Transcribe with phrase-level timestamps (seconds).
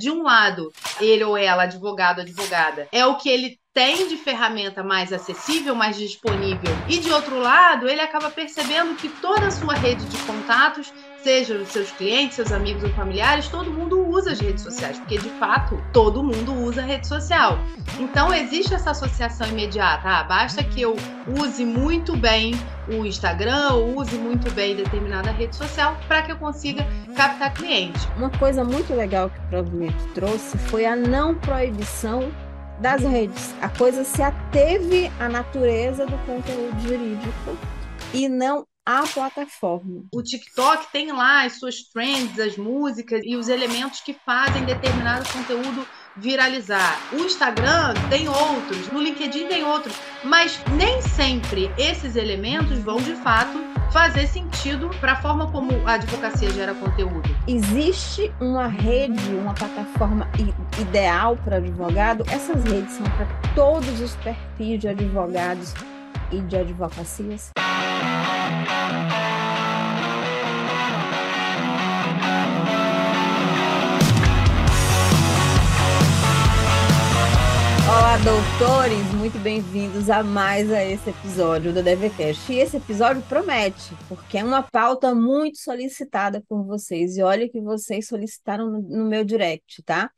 [0.00, 4.80] de um lado, ele ou ela, advogado, advogada, é o que ele tem de ferramenta
[4.80, 9.74] mais acessível, mais disponível, e de outro lado, ele acaba percebendo que toda a sua
[9.74, 14.40] rede de contatos, seja os seus clientes, seus amigos ou familiares, todo mundo usa as
[14.40, 17.58] redes sociais, porque de fato todo mundo usa rede social.
[17.98, 20.08] Então existe essa associação imediata.
[20.08, 20.96] Ah, basta que eu
[21.40, 22.54] use muito bem
[22.88, 28.00] o Instagram ou use muito bem determinada rede social para que eu consiga captar cliente.
[28.16, 32.30] Uma coisa muito legal que o provimento trouxe foi a não proibição
[32.80, 33.54] das redes.
[33.60, 37.56] A coisa se ateve à natureza do conteúdo jurídico
[38.14, 40.04] e não à plataforma.
[40.10, 45.28] O TikTok tem lá as suas trends, as músicas e os elementos que fazem determinado
[45.30, 46.98] conteúdo viralizar.
[47.12, 53.14] O Instagram tem outros, no LinkedIn tem outros, mas nem sempre esses elementos vão de
[53.16, 53.58] fato
[53.92, 57.28] fazer sentido para a forma como a advocacia gera conteúdo.
[57.46, 60.26] Existe uma rede, uma plataforma
[60.80, 62.24] ideal para advogado?
[62.30, 65.74] Essas redes são para todos os perfis de advogados
[66.32, 67.50] e de advocacias?
[77.88, 79.14] Olá, doutores!
[79.14, 82.52] Muito bem-vindos a mais a esse episódio do DVCast.
[82.52, 87.16] E esse episódio promete, porque é uma pauta muito solicitada por vocês.
[87.16, 90.10] E olha que vocês solicitaram no meu direct, tá?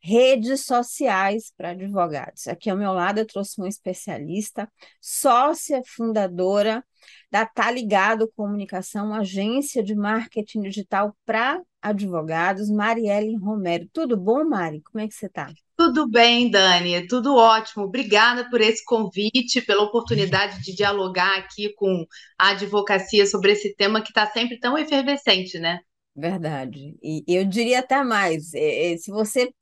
[0.00, 2.46] Redes sociais para advogados.
[2.48, 6.84] Aqui ao meu lado eu trouxe uma especialista, sócia fundadora
[7.30, 13.88] da Tá Ligado Comunicação, agência de marketing digital para advogados, Marielle Romero.
[13.92, 14.80] Tudo bom, Mari?
[14.82, 15.52] Como é que você está?
[15.76, 17.84] Tudo bem, Dani, tudo ótimo.
[17.84, 22.06] Obrigada por esse convite, pela oportunidade de dialogar aqui com
[22.38, 25.80] a advocacia sobre esse tema que está sempre tão efervescente, né?
[26.14, 26.96] Verdade.
[27.02, 29.52] E eu diria até mais: é, é, se você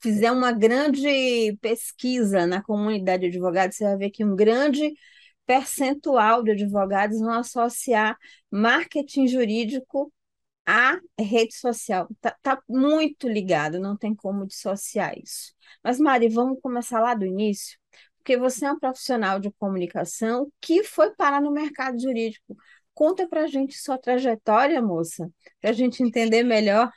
[0.00, 4.92] fizer uma grande pesquisa na comunidade de advogados, você vai ver que um grande
[5.50, 8.16] percentual de advogados vão associar
[8.52, 10.12] marketing jurídico
[10.64, 15.52] a rede social está tá muito ligado, não tem como dissociar isso.
[15.82, 17.76] Mas, Mari, vamos começar lá do início,
[18.18, 22.56] porque você é um profissional de comunicação que foi parar no mercado jurídico.
[22.94, 25.28] Conta para a gente sua trajetória, moça,
[25.60, 26.92] para a gente entender melhor.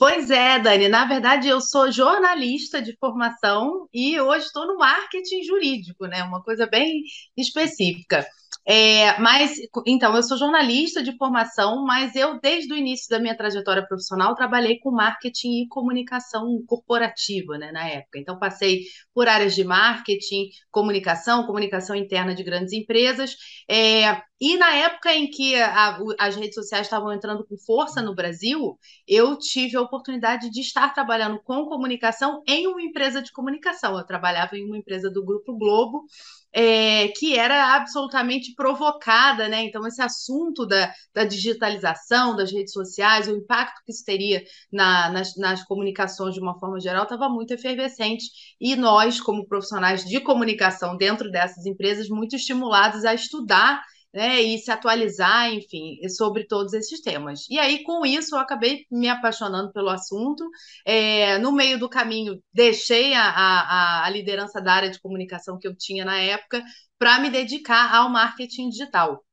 [0.00, 0.88] Pois é, Dani.
[0.88, 6.22] Na verdade, eu sou jornalista de formação e hoje estou no marketing jurídico, né?
[6.24, 7.02] Uma coisa bem
[7.36, 8.26] específica.
[8.66, 13.36] É, mas, então, eu sou jornalista de formação, mas eu, desde o início da minha
[13.36, 18.18] trajetória profissional, trabalhei com marketing e comunicação corporativa, né, na época.
[18.18, 18.84] Então, passei
[19.14, 23.36] por áreas de marketing, comunicação, comunicação interna de grandes empresas.
[23.70, 28.14] É, e na época em que a, as redes sociais estavam entrando com força no
[28.14, 33.98] Brasil, eu tive a oportunidade de estar trabalhando com comunicação em uma empresa de comunicação.
[33.98, 36.04] Eu trabalhava em uma empresa do Grupo Globo
[36.52, 39.62] é, que era absolutamente provocada, né?
[39.62, 45.10] Então, esse assunto da, da digitalização das redes sociais, o impacto que isso teria na,
[45.10, 48.24] nas, nas comunicações de uma forma geral, estava muito efervescente.
[48.60, 53.82] E nós, como profissionais de comunicação dentro dessas empresas, muito estimulados a estudar
[54.12, 57.46] né, e se atualizar, enfim, sobre todos esses temas.
[57.48, 60.44] E aí, com isso, eu acabei me apaixonando pelo assunto.
[60.84, 65.68] É, no meio do caminho, deixei a, a, a liderança da área de comunicação que
[65.68, 66.62] eu tinha na época
[66.98, 69.24] para me dedicar ao marketing digital.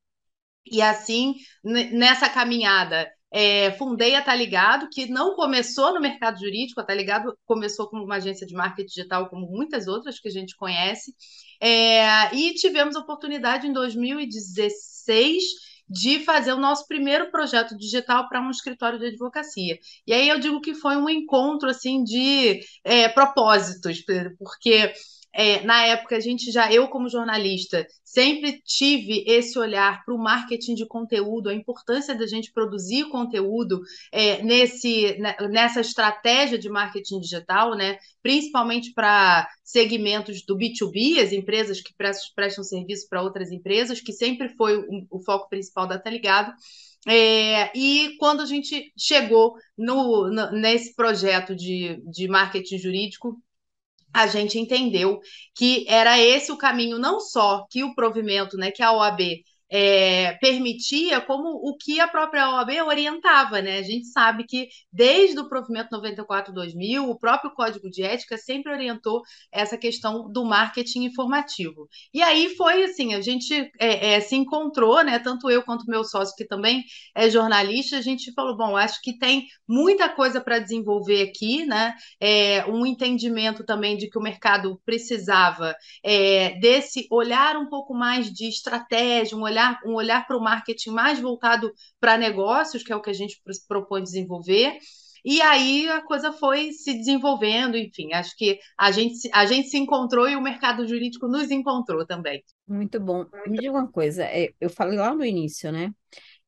[0.69, 6.79] E assim, nessa caminhada, é, fundei a Tá Ligado, que não começou no mercado jurídico,
[6.79, 10.31] a Tá Ligado começou como uma agência de marketing digital, como muitas outras que a
[10.31, 11.13] gente conhece,
[11.61, 15.43] é, e tivemos a oportunidade em 2016
[15.89, 19.77] de fazer o nosso primeiro projeto digital para um escritório de advocacia.
[20.05, 24.03] E aí eu digo que foi um encontro assim de é, propósitos,
[24.37, 24.93] porque
[25.37, 30.17] é, na época a gente já, eu como jornalista, sempre tive esse olhar para o
[30.17, 33.79] marketing de conteúdo, a importância da gente produzir conteúdo
[34.11, 37.99] é, nesse, né, nessa estratégia de marketing digital, né?
[38.23, 44.49] principalmente para segmentos do B2B, as empresas que prestam, serviço para outras empresas, que sempre
[44.49, 46.51] foi o, o foco principal da Tá Ligado.
[47.07, 53.39] É, e quando a gente chegou no, no, nesse projeto de, de marketing jurídico,
[54.17, 55.19] a gente entendeu
[55.55, 60.33] que era esse o caminho, não só que o provimento, né, que a OAB é,
[60.33, 63.79] permitia como o que a própria OAB orientava, né?
[63.79, 69.21] A gente sabe que desde o provimento 94-2000, o próprio Código de Ética sempre orientou
[69.51, 71.87] essa questão do marketing informativo.
[72.13, 75.19] E aí foi assim, a gente é, é, se encontrou, né?
[75.19, 79.17] Tanto eu quanto meu sócio, que também é jornalista, a gente falou, bom, acho que
[79.17, 81.93] tem muita coisa para desenvolver aqui, né?
[82.19, 88.31] É, um entendimento também de que o mercado precisava é, desse olhar um pouco mais
[88.31, 92.93] de estratégia, um olhar olhar, um olhar para o marketing mais voltado para negócios, que
[92.93, 94.77] é o que a gente propõe desenvolver.
[95.25, 99.77] E aí a coisa foi se desenvolvendo, enfim, acho que a gente, a gente se
[99.77, 102.43] encontrou e o mercado jurídico nos encontrou também.
[102.67, 103.25] Muito bom.
[103.47, 105.91] Me diga uma coisa, é, eu falei lá no início, né?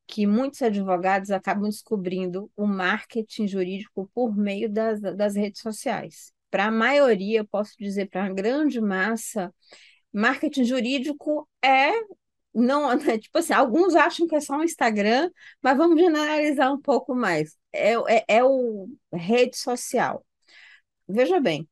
[0.08, 6.32] Que muitos advogados acabam descobrindo o marketing jurídico por meio das, das redes sociais.
[6.50, 9.54] Para a maioria, posso dizer, para a grande massa,
[10.14, 11.92] marketing jurídico é
[12.60, 16.82] não, né, tipo assim, alguns acham que é só um Instagram, mas vamos generalizar um
[16.82, 17.58] pouco mais.
[17.74, 20.26] É, é, é o rede social.
[21.08, 21.68] Veja bem,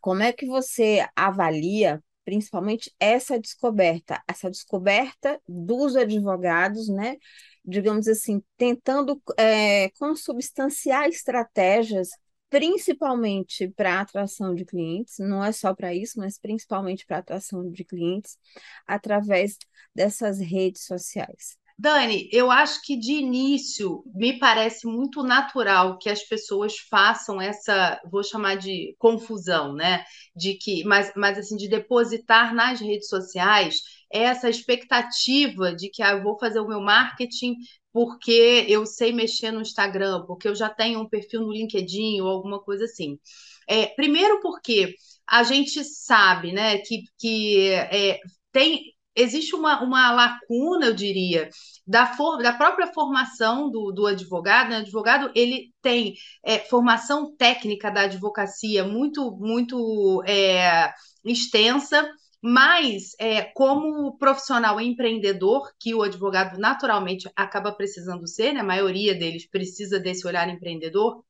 [0.00, 7.16] como é que você avalia principalmente essa descoberta, essa descoberta dos advogados, né?
[7.64, 12.08] Digamos assim, tentando é, consubstanciar estratégias
[12.54, 17.84] principalmente para atração de clientes, não é só para isso, mas principalmente para atração de
[17.84, 18.38] clientes,
[18.86, 19.58] através
[19.92, 21.58] dessas redes sociais.
[21.76, 28.00] Dani, eu acho que de início me parece muito natural que as pessoas façam essa,
[28.08, 30.04] vou chamar de confusão, né?
[30.36, 33.80] De que, mas, mas assim, de depositar nas redes sociais
[34.12, 37.56] essa expectativa de que ah, eu vou fazer o meu marketing
[37.94, 42.28] porque eu sei mexer no Instagram, porque eu já tenho um perfil no LinkedIn ou
[42.28, 43.20] alguma coisa assim.
[43.68, 48.18] É, primeiro porque a gente sabe né, que, que é,
[48.50, 51.48] tem, existe uma, uma lacuna, eu diria,
[51.86, 54.70] da, for, da própria formação do, do advogado.
[54.70, 54.78] Né?
[54.78, 56.14] O advogado ele tem
[56.44, 60.92] é, formação técnica da advocacia muito, muito é,
[61.24, 62.04] extensa
[62.46, 68.60] mas, é, como profissional empreendedor, que o advogado naturalmente acaba precisando ser, né?
[68.60, 71.24] a maioria deles precisa desse olhar empreendedor,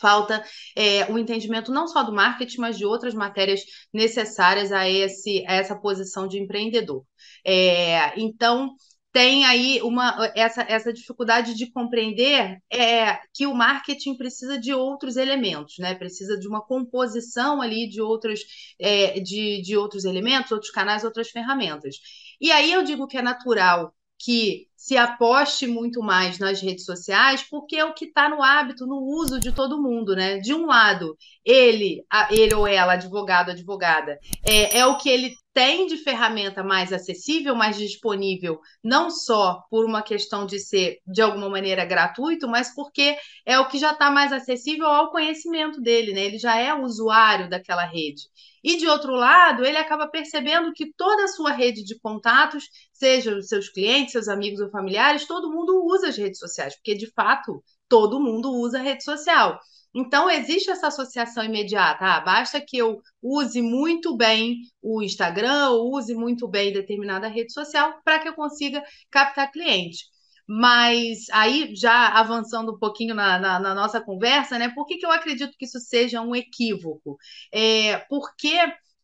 [0.00, 0.44] falta
[0.76, 3.62] é, o entendimento não só do marketing, mas de outras matérias
[3.92, 7.04] necessárias a, esse, a essa posição de empreendedor.
[7.44, 8.76] É, então,
[9.18, 15.16] tem aí uma, essa, essa dificuldade de compreender é, que o marketing precisa de outros
[15.16, 15.92] elementos, né?
[15.96, 18.42] Precisa de uma composição ali de outros,
[18.78, 21.96] é, de, de outros elementos, outros canais, outras ferramentas.
[22.40, 27.42] E aí eu digo que é natural que se aposte muito mais nas redes sociais,
[27.42, 30.38] porque é o que está no hábito, no uso de todo mundo, né?
[30.38, 34.16] De um lado, ele, ele ou ela, advogado, advogada,
[34.46, 39.84] é, é o que ele tem de ferramenta mais acessível, mais disponível, não só por
[39.84, 44.12] uma questão de ser de alguma maneira gratuito, mas porque é o que já está
[44.12, 46.20] mais acessível ao conhecimento dele, né?
[46.20, 48.28] Ele já é usuário daquela rede.
[48.62, 53.36] E de outro lado, ele acaba percebendo que toda a sua rede de contatos, seja
[53.36, 57.10] os seus clientes, seus amigos ou familiares, todo mundo usa as redes sociais, porque de
[57.12, 59.58] fato todo mundo usa a rede social.
[59.94, 62.04] Então, existe essa associação imediata.
[62.04, 67.52] Ah, basta que eu use muito bem o Instagram, ou use muito bem determinada rede
[67.52, 70.04] social para que eu consiga captar cliente.
[70.46, 74.70] Mas aí, já avançando um pouquinho na, na, na nossa conversa, né?
[74.70, 77.18] Por que, que eu acredito que isso seja um equívoco?
[77.52, 78.56] É, porque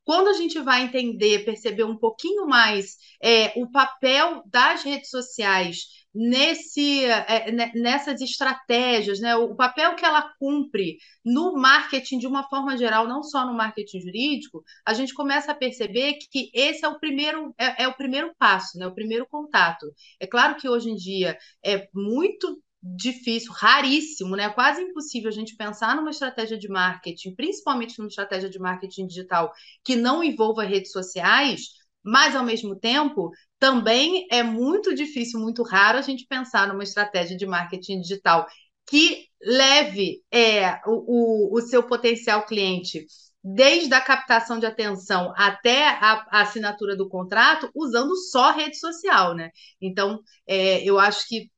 [0.05, 6.05] quando a gente vai entender, perceber um pouquinho mais é, o papel das redes sociais
[6.15, 9.35] nesse, é, nessas estratégias, né?
[9.35, 14.01] o papel que ela cumpre no marketing de uma forma geral, não só no marketing
[14.01, 18.33] jurídico, a gente começa a perceber que esse é o primeiro, é, é o primeiro
[18.39, 18.87] passo, né?
[18.87, 19.87] o primeiro contato.
[20.21, 24.51] É claro que hoje em dia é muito difícil, raríssimo, né?
[24.51, 29.51] Quase impossível a gente pensar numa estratégia de marketing, principalmente numa estratégia de marketing digital
[29.83, 31.69] que não envolva redes sociais,
[32.03, 37.37] mas ao mesmo tempo também é muito difícil, muito raro a gente pensar numa estratégia
[37.37, 38.47] de marketing digital
[38.87, 43.07] que leve é, o, o, o seu potencial cliente
[43.43, 49.35] desde a captação de atenção até a, a, assinatura do contrato, usando só rede social,
[49.35, 49.51] né?
[49.81, 51.51] Então, é, eu acho que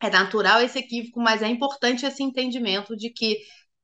[0.00, 3.38] é natural esse equívoco, mas é importante esse entendimento de que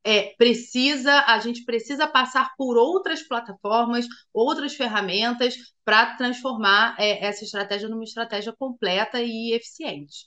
[0.04, 7.44] é, precisa, a gente precisa passar por outras plataformas, outras ferramentas para transformar é, essa
[7.44, 10.26] estratégia numa estratégia completa e eficiente.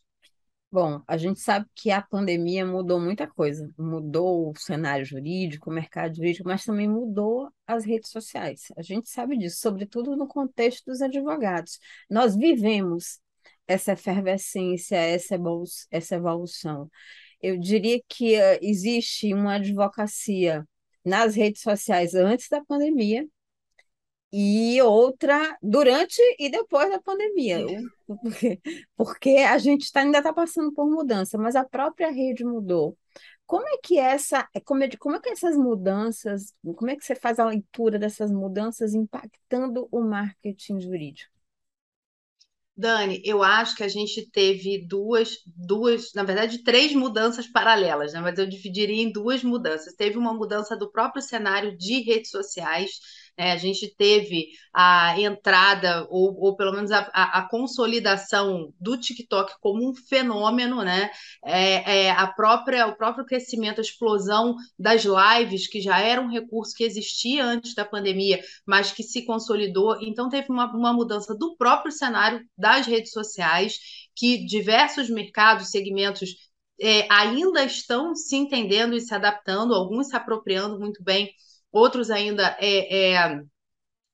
[0.72, 3.68] Bom, a gente sabe que a pandemia mudou muita coisa.
[3.78, 8.66] Mudou o cenário jurídico, o mercado jurídico, mas também mudou as redes sociais.
[8.78, 11.80] A gente sabe disso, sobretudo no contexto dos advogados.
[12.08, 13.20] Nós vivemos
[13.70, 16.90] essa efervescência, essa evolução, essa evolução?
[17.42, 20.68] Eu diria que uh, existe uma advocacia
[21.06, 23.26] nas redes sociais antes da pandemia
[24.32, 27.66] e outra durante e depois da pandemia.
[28.06, 28.62] Porque,
[28.96, 32.98] porque a gente tá, ainda está passando por mudança, mas a própria rede mudou.
[33.46, 37.16] Como é que essa, como é, como é que essas mudanças, como é que você
[37.16, 41.39] faz a leitura dessas mudanças impactando o marketing jurídico?
[42.80, 48.22] Dani, eu acho que a gente teve duas, duas, na verdade, três mudanças paralelas, né?
[48.22, 49.94] Mas eu dividiria em duas mudanças.
[49.96, 52.92] Teve uma mudança do próprio cenário de redes sociais,
[53.40, 53.54] né?
[53.54, 59.54] A gente teve a entrada, ou, ou pelo menos a, a, a, consolidação do TikTok
[59.62, 61.10] como um fenômeno, né?
[61.46, 66.30] É, é, a própria, o próprio crescimento, a explosão das lives, que já era um
[66.30, 69.98] recurso que existia antes da pandemia, mas que se consolidou.
[70.02, 73.80] Então, teve uma, uma mudança do próprio cenário das redes sociais,
[74.14, 76.32] que diversos mercados, segmentos
[76.82, 81.34] é, ainda estão se entendendo e se adaptando, alguns se apropriando muito bem
[81.72, 83.42] outros ainda é, é,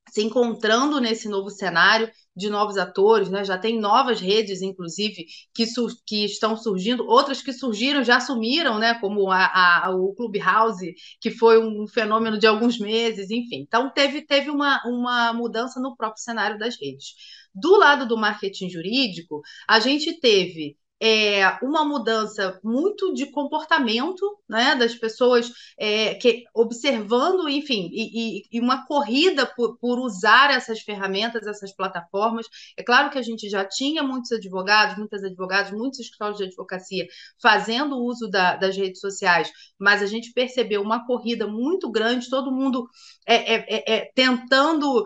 [0.10, 3.44] se encontrando nesse novo cenário de novos atores, né?
[3.44, 5.66] Já tem novas redes, inclusive, que,
[6.06, 8.96] que estão surgindo, outras que surgiram já sumiram, né?
[9.00, 13.62] Como a, a, o Clubhouse, que foi um fenômeno de alguns meses, enfim.
[13.62, 17.14] Então teve, teve uma, uma mudança no próprio cenário das redes.
[17.54, 24.76] Do lado do marketing jurídico, a gente teve é, uma mudança muito de comportamento né,
[24.76, 30.80] das pessoas é, que observando, enfim, e, e, e uma corrida por, por, usar essas
[30.82, 32.48] ferramentas, essas plataformas.
[32.78, 37.06] É claro que a gente já tinha muitos advogados, muitas advogadas, muitos escritórios de advocacia
[37.42, 42.52] fazendo uso da, das redes sociais, mas a gente percebeu uma corrida muito grande, todo
[42.52, 42.88] mundo
[43.28, 45.06] é, é, é, é tentando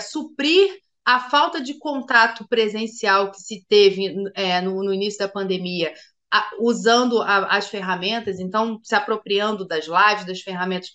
[0.00, 5.92] suprir a falta de contato presencial que se teve é, no, no, início da pandemia,
[6.32, 10.90] a, usando a, as ferramentas, então se apropriando das lives, das ferramentas,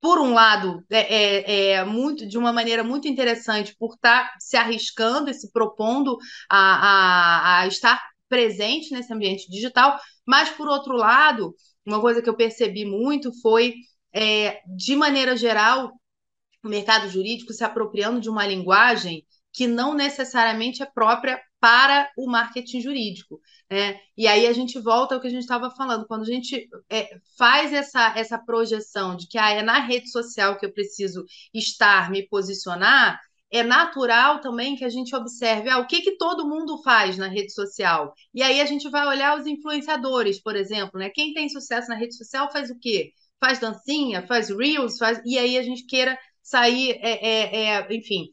[0.00, 4.56] por um lado, é, é, é muito de uma maneira muito interessante por estar se
[4.56, 6.16] arriscando e se propondo
[6.48, 12.30] a, a, a estar presente nesse ambiente digital, mas por outro lado, uma coisa que
[12.30, 13.74] eu percebi muito foi,
[14.12, 15.92] é, de maneira geral,
[16.62, 22.26] o mercado jurídico se apropriando de uma linguagem que não necessariamente é própria para o
[22.26, 23.40] marketing jurídico.
[23.70, 24.00] Né?
[24.16, 27.10] E aí a gente volta ao que a gente estava falando, quando a gente é,
[27.36, 32.10] faz essa, essa projeção de que ah, é na rede social que eu preciso estar,
[32.10, 33.20] me posicionar,
[33.52, 37.26] é natural também que a gente observe ah, o que, que todo mundo faz na
[37.26, 38.14] rede social.
[38.32, 41.10] E aí a gente vai olhar os influenciadores, por exemplo, né?
[41.10, 43.12] Quem tem sucesso na rede social faz o quê?
[43.40, 45.20] Faz dancinha, faz reels, faz...
[45.24, 48.28] e aí a gente queira sair, é, é, é enfim,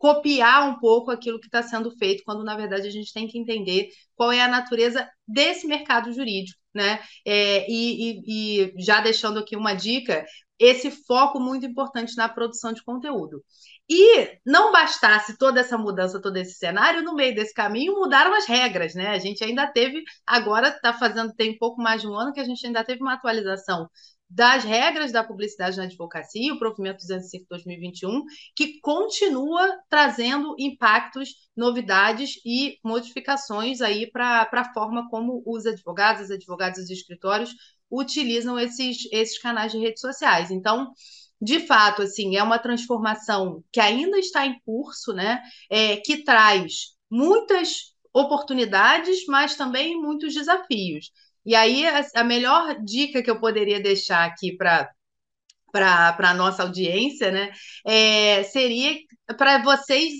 [0.00, 3.38] copiar um pouco aquilo que está sendo feito, quando na verdade a gente tem que
[3.38, 7.00] entender qual é a natureza desse mercado jurídico, né?
[7.26, 10.24] É, e, e, e já deixando aqui uma dica,
[10.58, 13.44] esse foco muito importante na produção de conteúdo.
[13.90, 18.46] E não bastasse toda essa mudança, todo esse cenário, no meio desse caminho mudaram as
[18.46, 19.08] regras, né?
[19.08, 22.44] A gente ainda teve, agora está fazendo, tem pouco mais de um ano que a
[22.44, 23.86] gente ainda teve uma atualização
[24.30, 28.22] das regras da publicidade na advocacia, o provimento 205-2021,
[28.54, 36.30] que continua trazendo impactos, novidades e modificações aí para a forma como os advogados, as
[36.30, 37.50] advogadas e os escritórios
[37.90, 40.52] utilizam esses, esses canais de redes sociais.
[40.52, 40.92] Então,
[41.42, 45.42] de fato, assim, é uma transformação que ainda está em curso, né?
[45.68, 51.10] É, que traz muitas oportunidades, mas também muitos desafios.
[51.44, 54.90] E aí, a, a melhor dica que eu poderia deixar aqui para
[55.72, 57.52] para a nossa audiência, né,
[57.86, 58.98] é, seria
[59.38, 60.12] para vocês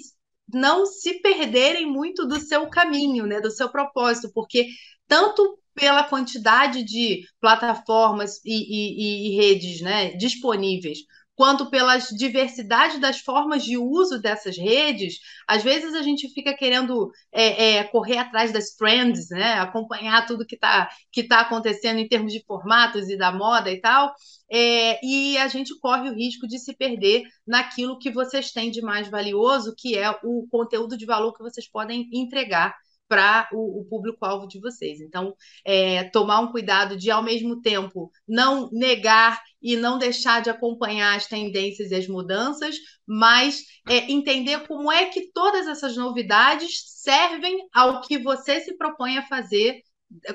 [0.53, 4.69] não se perderem muito do seu caminho, né, do seu propósito, porque
[5.07, 10.99] tanto pela quantidade de plataformas e, e, e redes né, disponíveis,
[11.41, 17.11] quanto pela diversidade das formas de uso dessas redes, às vezes a gente fica querendo
[17.33, 19.55] é, é, correr atrás das trends, né?
[19.55, 23.81] acompanhar tudo que está que tá acontecendo em termos de formatos e da moda e
[23.81, 24.13] tal,
[24.53, 28.83] é, e a gente corre o risco de se perder naquilo que vocês têm de
[28.83, 32.75] mais valioso, que é o conteúdo de valor que vocês podem entregar
[33.11, 35.01] para o, o público-alvo de vocês.
[35.01, 35.35] Então,
[35.67, 41.17] é, tomar um cuidado de, ao mesmo tempo, não negar e não deixar de acompanhar
[41.17, 47.69] as tendências e as mudanças, mas é, entender como é que todas essas novidades servem
[47.75, 49.83] ao que você se propõe a fazer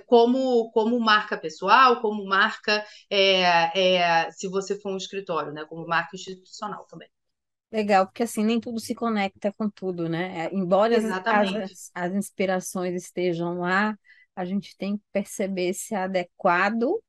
[0.05, 5.88] como, como marca pessoal, como marca, é, é, se você for um escritório, né, como
[5.88, 7.10] marca institucional também.
[7.75, 10.46] Legal, porque assim, nem tudo se conecta com tudo, né?
[10.46, 11.74] É, embora as, Exatamente.
[11.74, 14.00] as, as inspirações estejam lá,
[14.34, 17.03] a gente tem que perceber se é adequado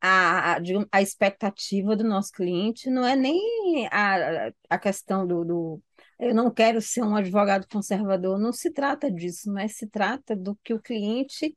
[0.00, 0.58] à,
[0.92, 5.82] à expectativa do nosso cliente, não é nem a, a questão do, do
[6.16, 10.56] eu não quero ser um advogado conservador, não se trata disso, mas se trata do
[10.62, 11.56] que o cliente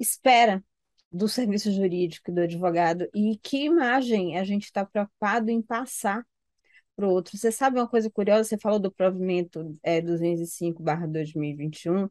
[0.00, 0.64] espera
[1.12, 6.24] do serviço jurídico do advogado e que imagem a gente está preocupado em passar
[6.98, 7.38] para o outro.
[7.38, 8.44] Você sabe uma coisa curiosa?
[8.44, 12.10] Você falou do provimento é, 205/2021,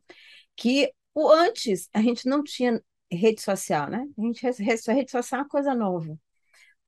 [0.56, 4.08] que o antes a gente não tinha rede social, né?
[4.18, 6.18] A gente a rede social é uma coisa nova.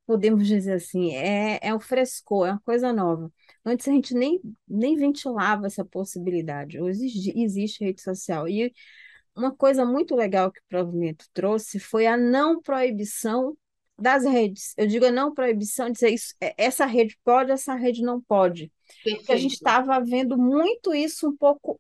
[0.06, 3.32] Podemos dizer assim, é, é um frescor, é uma coisa nova.
[3.66, 6.82] Antes a gente nem, nem ventilava essa possibilidade.
[6.82, 8.48] Hoje existe rede social.
[8.48, 8.74] E
[9.36, 13.56] uma coisa muito legal que o provimento trouxe foi a não proibição
[14.00, 14.74] das redes.
[14.78, 18.72] Eu digo a não proibição, dizer isso, é, essa rede pode, essa rede não pode.
[19.04, 21.78] Porque a gente estava vendo muito isso um pouco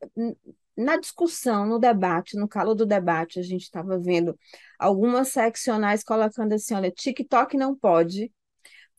[0.78, 4.38] na discussão, no debate, no calor do debate, a gente estava vendo
[4.78, 8.32] algumas seccionais colocando assim, olha, TikTok não pode,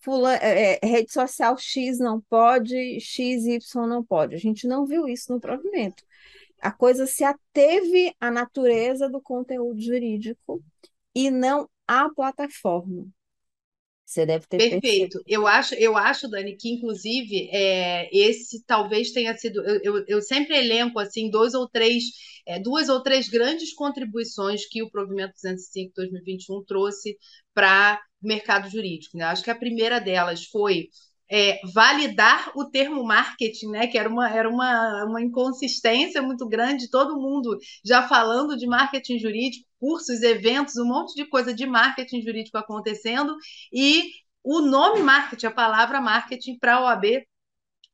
[0.03, 4.35] Fula, é, é, rede social X não pode, XY não pode.
[4.35, 6.03] A gente não viu isso no provimento.
[6.61, 10.63] A coisa se ateve à natureza do conteúdo jurídico
[11.15, 13.09] e não à plataforma.
[14.05, 14.81] Você deve ter percebido.
[14.81, 15.23] Perfeito.
[15.27, 19.61] Eu acho, eu acho, Dani, que inclusive é, esse talvez tenha sido.
[19.65, 22.05] Eu, eu, eu sempre elenco assim dois ou três,
[22.47, 27.17] é, duas ou três grandes contribuições que o Provimento 205 2021 trouxe
[27.55, 29.17] para o mercado jurídico.
[29.17, 29.25] Né?
[29.25, 30.89] Acho que a primeira delas foi
[31.31, 33.87] é, validar o termo marketing, né?
[33.87, 39.19] Que era uma, era uma, uma inconsistência muito grande, todo mundo já falando de marketing
[39.21, 43.37] jurídico, cursos, eventos, um monte de coisa de marketing jurídico acontecendo,
[43.73, 44.11] e
[44.45, 47.27] o nome marketing, a palavra marketing para a OAB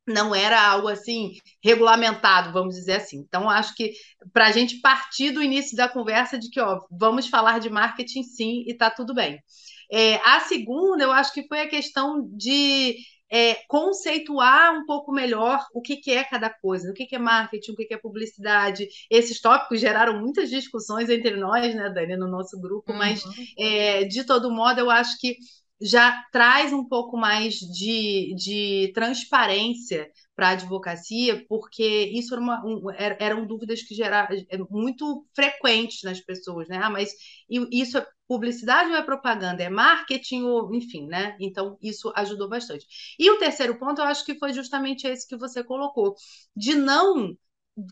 [0.07, 3.17] não era algo assim regulamentado, vamos dizer assim.
[3.19, 3.93] Então, acho que
[4.31, 8.23] para a gente partir do início da conversa de que ó, vamos falar de marketing
[8.23, 9.39] sim e está tudo bem.
[9.91, 12.95] É, a segunda, eu acho que foi a questão de
[13.29, 17.19] é, conceituar um pouco melhor o que, que é cada coisa, o que, que é
[17.19, 18.87] marketing, o que, que é publicidade.
[19.09, 23.33] Esses tópicos geraram muitas discussões entre nós, né, Dani, no nosso grupo, mas Uhum.
[23.57, 25.37] é, de todo modo, eu acho que
[25.81, 32.63] já traz um pouco mais de, de transparência para a advocacia, porque isso era uma,
[32.63, 36.79] um, eram dúvidas que geraram é, muito frequentes nas pessoas, né?
[36.81, 37.11] Ah, mas
[37.49, 39.63] isso é publicidade ou é propaganda?
[39.63, 41.35] É marketing ou enfim, né?
[41.39, 42.85] Então isso ajudou bastante.
[43.17, 46.15] E o terceiro ponto, eu acho que foi justamente esse que você colocou,
[46.55, 47.35] de não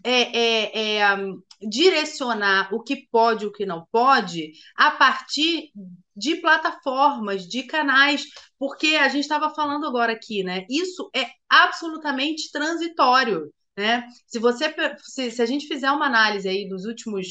[0.03, 1.17] é, é, é,
[1.61, 5.71] direcionar o que pode e o que não pode a partir
[6.15, 8.25] de plataformas, de canais,
[8.57, 10.65] porque a gente estava falando agora aqui, né?
[10.69, 14.07] Isso é absolutamente transitório, né?
[14.27, 17.27] Se você se, se a gente fizer uma análise aí dos últimos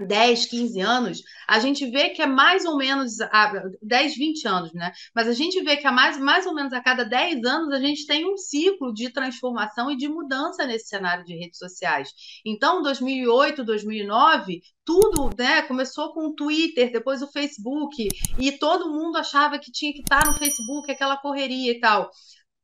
[0.00, 4.72] 10, 15 anos, a gente vê que é mais ou menos a 10, 20 anos,
[4.72, 4.90] né?
[5.14, 7.78] Mas a gente vê que a mais, mais ou menos a cada 10 anos a
[7.78, 12.10] gente tem um ciclo de transformação e de mudança nesse cenário de redes sociais.
[12.44, 19.18] Então, 2008, 2009, tudo, né, começou com o Twitter, depois o Facebook, e todo mundo
[19.18, 22.10] achava que tinha que estar no Facebook, aquela correria e tal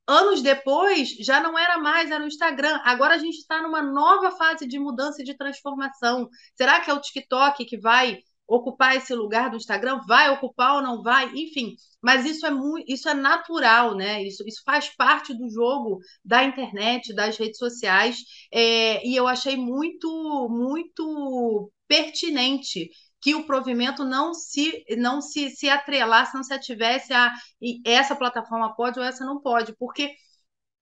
[0.09, 2.81] anos depois, já não era mais, era o Instagram.
[2.83, 6.29] Agora a gente está numa nova fase de mudança e de transformação.
[6.57, 10.01] Será que é o TikTok que vai ocupar esse lugar do Instagram?
[10.09, 11.31] Vai ocupar ou não vai?
[11.35, 14.23] Enfim, mas isso é muito, isso é natural, né?
[14.25, 18.17] Isso, isso faz parte do jogo da internet, das redes sociais,
[18.51, 22.91] é, e eu achei muito, muito pertinente
[23.21, 27.33] que o provimento não se não se, se atrelasse, não se ativesse a
[27.85, 30.15] essa plataforma pode ou essa não pode, porque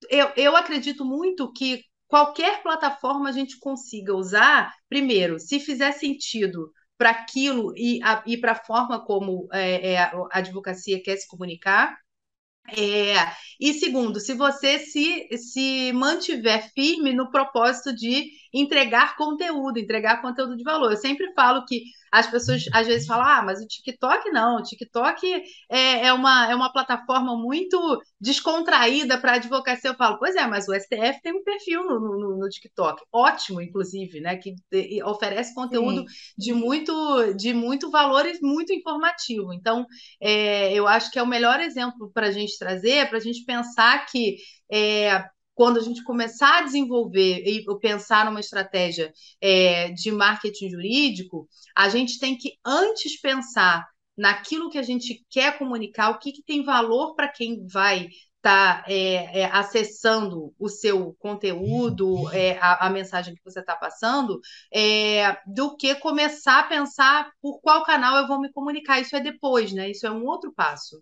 [0.09, 6.71] eu, eu acredito muito que qualquer plataforma a gente consiga usar, primeiro, se fizer sentido
[6.97, 11.97] para aquilo e, e para a forma como é, é, a advocacia quer se comunicar,
[12.69, 13.13] é,
[13.59, 20.55] e segundo, se você se, se mantiver firme no propósito de entregar conteúdo, entregar conteúdo
[20.55, 20.91] de valor.
[20.91, 24.63] Eu sempre falo que as pessoas às vezes falam, ah, mas o TikTok não, o
[24.63, 27.77] TikTok é, é, uma, é uma plataforma muito
[28.19, 29.89] descontraída para advocacia.
[29.89, 33.61] Eu falo, pois é, mas o STF tem um perfil no, no, no TikTok, ótimo,
[33.61, 34.37] inclusive, né?
[34.37, 34.55] Que
[35.03, 36.15] oferece conteúdo Sim.
[36.37, 39.53] de muito, de muito valor e muito informativo.
[39.53, 39.85] Então,
[40.21, 43.43] é, eu acho que é o melhor exemplo para a gente trazer, para a gente
[43.43, 44.37] pensar que
[44.71, 45.25] é,
[45.57, 51.89] quando a gente começar a desenvolver e pensar numa estratégia é, de marketing jurídico, a
[51.89, 53.83] gente tem que antes pensar
[54.15, 58.83] naquilo que a gente quer comunicar, o que, que tem valor para quem vai estar
[58.83, 64.39] tá, é, é, acessando o seu conteúdo, é, a, a, mensagem que você está passando,
[64.71, 68.99] é, do que começar a pensar por qual canal eu vou me comunicar.
[68.99, 69.89] Isso é depois, né?
[69.89, 71.01] Isso é um outro passo.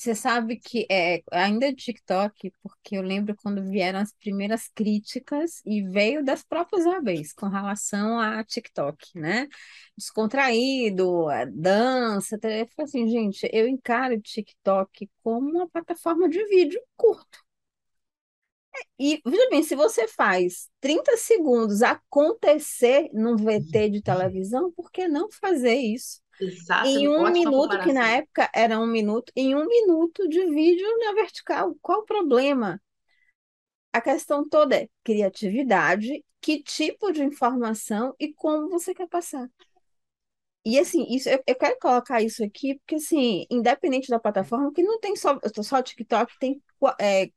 [0.00, 5.60] Você sabe que é ainda é TikTok, porque eu lembro quando vieram as primeiras críticas
[5.66, 9.46] e veio das próprias OABs com relação a TikTok, né?
[9.94, 16.80] Descontraído, dança, eu falei assim, gente, eu encaro o TikTok como uma plataforma de vídeo
[16.96, 17.38] curto.
[18.98, 25.06] E, veja bem, se você faz 30 segundos acontecer num VT de televisão, por que
[25.08, 26.22] não fazer isso?
[26.84, 31.12] Em um minuto, que na época era um minuto, em um minuto de vídeo na
[31.12, 31.76] vertical.
[31.82, 32.80] Qual o problema?
[33.92, 39.48] A questão toda é criatividade, que tipo de informação e como você quer passar.
[40.64, 44.82] E assim, isso eu, eu quero colocar isso aqui, porque assim, independente da plataforma, que
[44.82, 46.62] não tem só, só TikTok, tem
[47.00, 47.30] é,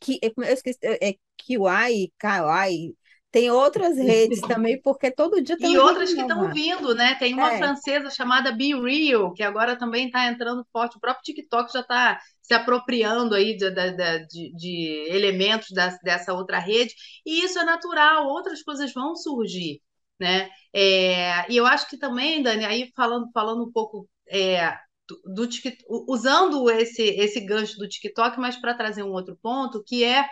[0.00, 2.96] que, eu esqueci, é, é QI, KI,
[3.30, 7.14] tem outras redes também, porque todo dia tem E outras que estão vindo, né?
[7.16, 7.58] Tem uma é.
[7.58, 10.96] francesa chamada Be Real, que agora também está entrando forte.
[10.96, 16.32] O próprio TikTok já está se apropriando aí de, de, de, de elementos da, dessa
[16.32, 16.94] outra rede.
[17.24, 19.82] E isso é natural, outras coisas vão surgir,
[20.18, 20.48] né?
[20.72, 24.74] É, e eu acho que também, Dani, aí falando, falando um pouco é,
[25.06, 29.82] do, do TikTok, usando esse, esse gancho do TikTok, mas para trazer um outro ponto,
[29.84, 30.26] que é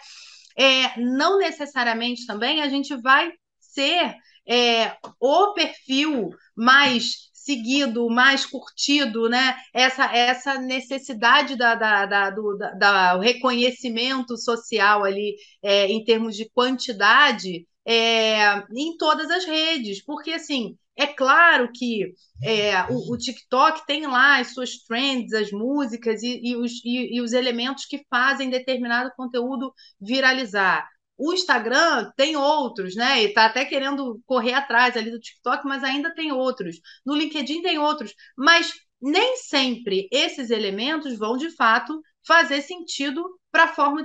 [0.56, 4.14] é, não necessariamente também a gente vai ser
[4.48, 9.56] é, o perfil mais seguido, mais curtido, né?
[9.72, 16.36] Essa, essa necessidade da, da, da do da, da reconhecimento social ali é, em termos
[16.36, 23.18] de quantidade é, em todas as redes, porque assim é claro que é, o, o,
[23.18, 27.84] TikTok tem lá as suas trends, as músicas e, e, os, e, e os elementos
[27.84, 30.88] que fazem determinado conteúdo viralizar.
[31.18, 33.22] O Instagram tem outros, né?
[33.22, 36.76] E está até querendo correr atrás ali do TikTok, mas ainda tem outros.
[37.04, 38.14] No LinkedIn tem outros.
[38.36, 44.02] Mas nem sempre esses elementos vão, de fato, fazer sentido para a forma,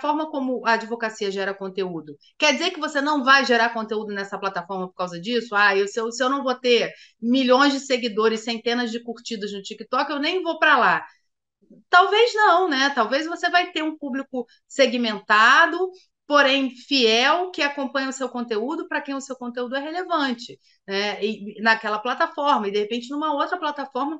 [0.00, 2.16] forma como a advocacia gera conteúdo.
[2.38, 5.54] Quer dizer que você não vai gerar conteúdo nessa plataforma por causa disso?
[5.54, 9.52] Ah, eu, se, eu, se eu não vou ter milhões de seguidores, centenas de curtidas
[9.52, 11.06] no TikTok, eu nem vou para lá.
[11.88, 12.90] Talvez não, né?
[12.94, 15.90] Talvez você vai ter um público segmentado,
[16.26, 21.24] porém fiel, que acompanha o seu conteúdo, para quem o seu conteúdo é relevante, né?
[21.24, 24.18] E, naquela plataforma, e de repente numa outra plataforma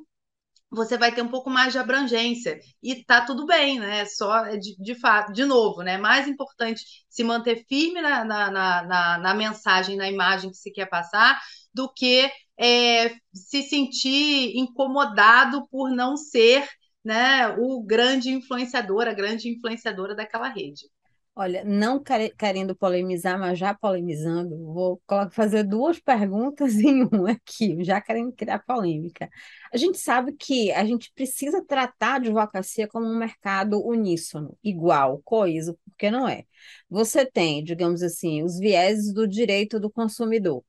[0.74, 4.04] você vai ter um pouco mais de abrangência e tá tudo bem, né?
[4.06, 5.96] Só de, de fato, de novo, né?
[5.98, 10.86] Mais importante se manter firme na, na, na, na mensagem, na imagem que se quer
[10.86, 11.40] passar,
[11.72, 16.68] do que é, se sentir incomodado por não ser
[17.04, 20.86] né, o grande influenciador, a grande influenciadora daquela rede.
[21.36, 22.00] Olha, não
[22.38, 28.60] querendo polemizar, mas já polemizando, vou fazer duas perguntas em uma aqui, já querendo criar
[28.60, 29.28] polêmica.
[29.72, 35.20] A gente sabe que a gente precisa tratar a advocacia como um mercado uníssono, igual,
[35.24, 36.44] coeso, porque não é.
[36.88, 40.62] Você tem, digamos assim, os vieses do direito do consumidor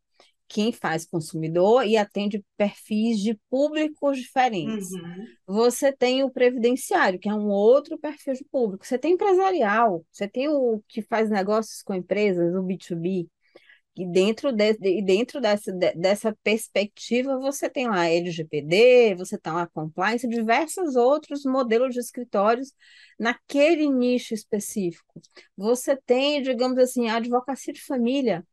[0.48, 4.92] quem faz consumidor e atende perfis de públicos diferentes.
[4.92, 5.26] Uhum.
[5.48, 8.86] Você tem o previdenciário, que é um outro perfil de público.
[8.86, 13.28] Você tem empresarial, você tem o que faz negócios com empresas, o B2B.
[13.98, 20.28] E dentro, de, dentro dessa, dessa perspectiva, você tem lá LGPD, você tem lá compliance,
[20.28, 22.74] diversos outros modelos de escritórios
[23.18, 25.22] naquele nicho específico.
[25.56, 28.46] Você tem, digamos assim, a advocacia de família,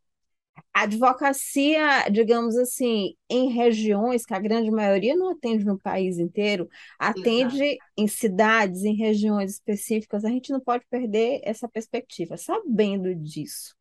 [0.75, 6.69] a advocacia, digamos assim, em regiões que a grande maioria não atende no país inteiro,
[6.99, 7.79] atende Exato.
[7.97, 12.37] em cidades, em regiões específicas, a gente não pode perder essa perspectiva.
[12.37, 13.75] Sabendo disso,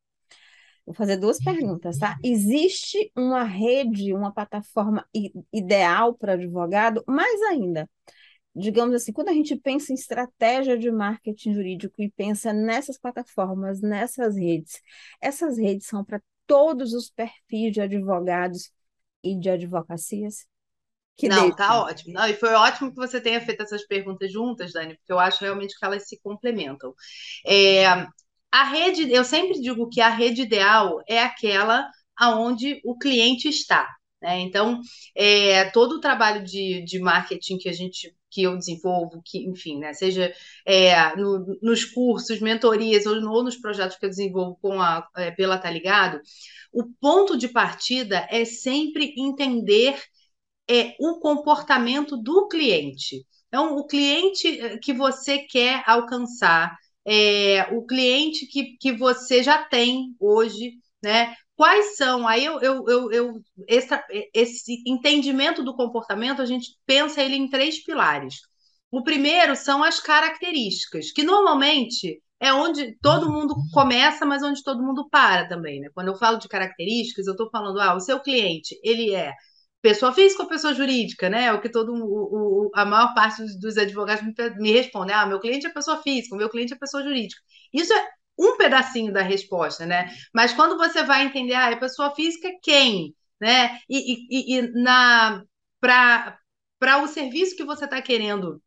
[0.85, 2.17] vou fazer duas perguntas, tá?
[2.23, 5.05] Existe uma rede, uma plataforma
[5.53, 7.03] ideal para advogado?
[7.07, 7.89] Mais ainda,
[8.55, 13.81] digamos assim, quando a gente pensa em estratégia de marketing jurídico e pensa nessas plataformas,
[13.81, 14.81] nessas redes,
[15.21, 18.71] essas redes são para todos os perfis de advogados
[19.23, 20.45] e de advocacias?
[21.17, 22.13] Que Não, tá ótimo.
[22.13, 25.41] Não, e foi ótimo que você tenha feito essas perguntas juntas, Dani, porque eu acho
[25.43, 26.93] realmente que elas se complementam.
[27.45, 27.85] É,
[28.51, 33.87] a rede, eu sempre digo que a rede ideal é aquela aonde o cliente está.
[34.21, 34.39] Né?
[34.39, 34.79] Então,
[35.15, 39.79] é, todo o trabalho de, de marketing que a gente que eu desenvolvo, que, enfim,
[39.79, 40.33] né, seja
[40.65, 45.31] é, no, nos cursos, mentorias ou, ou, nos projetos que eu desenvolvo com a, é,
[45.31, 46.21] pela Tá Ligado,
[46.71, 49.99] o ponto de partida é sempre entender
[50.69, 53.25] é o comportamento do cliente.
[53.47, 59.63] Então, o cliente eh, que você quer alcançar, é, o cliente que, que você já
[59.65, 61.35] tem hoje, né?
[61.61, 62.27] Quais são?
[62.27, 63.87] Aí eu, eu, eu, eu esse,
[64.33, 68.39] esse entendimento do comportamento, a gente pensa ele em três pilares.
[68.89, 74.81] O primeiro são as características, que normalmente é onde todo mundo começa, mas onde todo
[74.81, 75.89] mundo para também, né?
[75.93, 79.31] Quando eu falo de características, eu estou falando, ah, o seu cliente, ele é
[79.83, 81.45] pessoa física ou pessoa jurídica, né?
[81.45, 85.27] É o que todo o, o, a maior parte dos advogados me, me responde, ah,
[85.27, 87.39] meu cliente é pessoa física, o meu cliente é pessoa jurídica.
[87.71, 88.07] Isso é
[88.41, 90.11] um pedacinho da resposta, né?
[90.33, 93.79] Mas quando você vai entender, ah, é pessoa física quem, né?
[93.87, 95.43] E, e, e na
[95.79, 98.61] para o serviço que você está querendo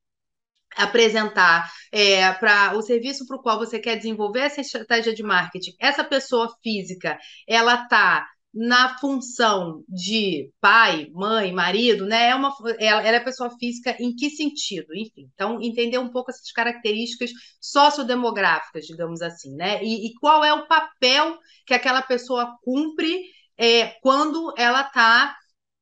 [0.76, 5.74] apresentar é, para o serviço para o qual você quer desenvolver essa estratégia de marketing,
[5.80, 12.28] essa pessoa física, ela está na função de pai, mãe, marido, né?
[12.28, 14.94] É uma, ela, ela, é pessoa física em que sentido?
[14.94, 19.82] Enfim, então entender um pouco essas características sociodemográficas, digamos assim, né?
[19.82, 21.36] E, e qual é o papel
[21.66, 23.24] que aquela pessoa cumpre
[23.58, 25.36] é, quando ela está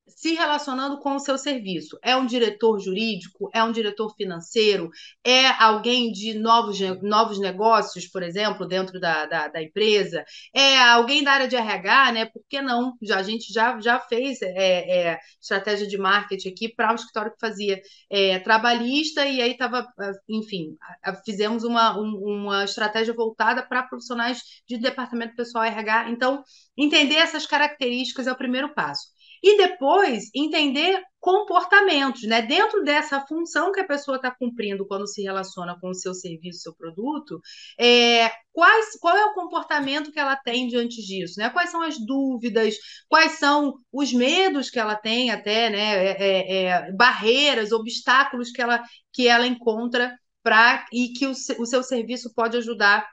[0.06, 1.98] se relacionando com o seu serviço.
[2.02, 3.50] É um diretor jurídico?
[3.52, 4.90] É um diretor financeiro?
[5.24, 10.24] É alguém de novos, novos negócios, por exemplo, dentro da, da, da empresa?
[10.54, 12.26] É alguém da área de RH, né?
[12.26, 12.94] Por que não?
[13.02, 17.32] Já, a gente já, já fez é, é, estratégia de marketing aqui para um escritório
[17.32, 19.86] que fazia é, trabalhista e aí estava,
[20.28, 20.76] enfim,
[21.24, 26.10] fizemos uma, uma estratégia voltada para profissionais de departamento pessoal RH.
[26.10, 26.42] Então,
[26.76, 29.12] entender essas características é o primeiro passo
[29.42, 32.42] e depois entender comportamentos, né?
[32.42, 36.62] Dentro dessa função que a pessoa está cumprindo quando se relaciona com o seu serviço,
[36.62, 37.40] seu produto,
[37.78, 41.50] é, quais, qual é o comportamento que ela tem diante disso, né?
[41.50, 42.74] Quais são as dúvidas,
[43.08, 46.06] quais são os medos que ela tem até, né?
[46.06, 51.66] É, é, é barreiras, obstáculos que ela, que ela encontra para e que o, o
[51.66, 53.08] seu serviço pode ajudar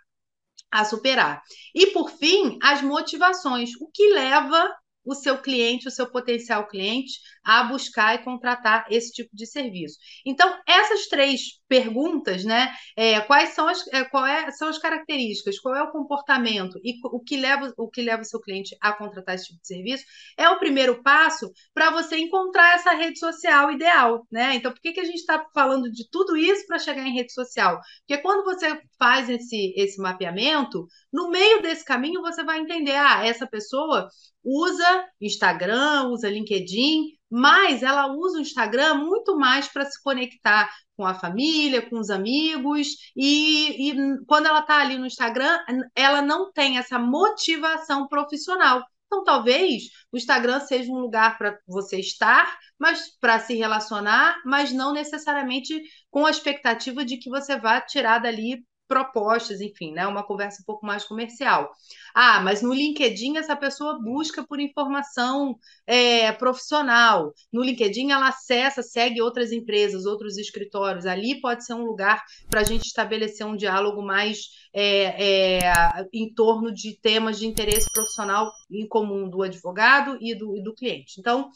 [0.71, 1.41] a superar.
[1.73, 4.71] E por fim, as motivações, o que leva
[5.09, 9.97] o seu cliente, o seu potencial cliente, a buscar e contratar esse tipo de serviço.
[10.25, 12.73] Então, essas três perguntas, né?
[12.97, 16.99] É, quais são as, é, qual é, são as características, qual é o comportamento e
[17.03, 20.03] o que leva o que leva o seu cliente a contratar esse tipo de serviço,
[20.35, 24.55] é o primeiro passo para você encontrar essa rede social ideal, né?
[24.55, 27.31] Então, por que, que a gente está falando de tudo isso para chegar em rede
[27.31, 27.79] social?
[27.99, 33.23] Porque quando você faz esse, esse mapeamento, no meio desse caminho você vai entender, ah,
[33.23, 34.09] essa pessoa
[34.43, 41.05] usa Instagram, usa LinkedIn, mas ela usa o Instagram muito mais para se conectar com
[41.05, 45.57] a família, com os amigos, e, e quando ela está ali no Instagram,
[45.95, 48.83] ela não tem essa motivação profissional.
[49.07, 54.71] Então, talvez o Instagram seja um lugar para você estar, mas para se relacionar, mas
[54.71, 60.07] não necessariamente com a expectativa de que você vá tirar dali propostas, enfim, né?
[60.07, 61.71] Uma conversa um pouco mais comercial.
[62.13, 67.31] Ah, mas no LinkedIn essa pessoa busca por informação é, profissional.
[67.53, 71.05] No LinkedIn ela acessa, segue outras empresas, outros escritórios.
[71.05, 74.39] Ali pode ser um lugar para a gente estabelecer um diálogo mais
[74.73, 80.57] é, é, em torno de temas de interesse profissional em comum do advogado e do,
[80.57, 81.19] e do cliente.
[81.19, 81.51] Então,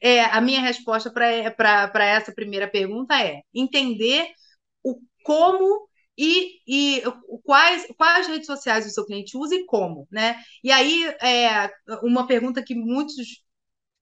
[0.00, 4.28] é, a minha resposta para essa primeira pergunta é entender
[4.84, 5.88] o como
[6.18, 7.02] e, e
[7.44, 10.36] quais, quais redes sociais o seu cliente usa e como, né?
[10.64, 11.70] E aí, é,
[12.02, 13.14] uma pergunta que muitos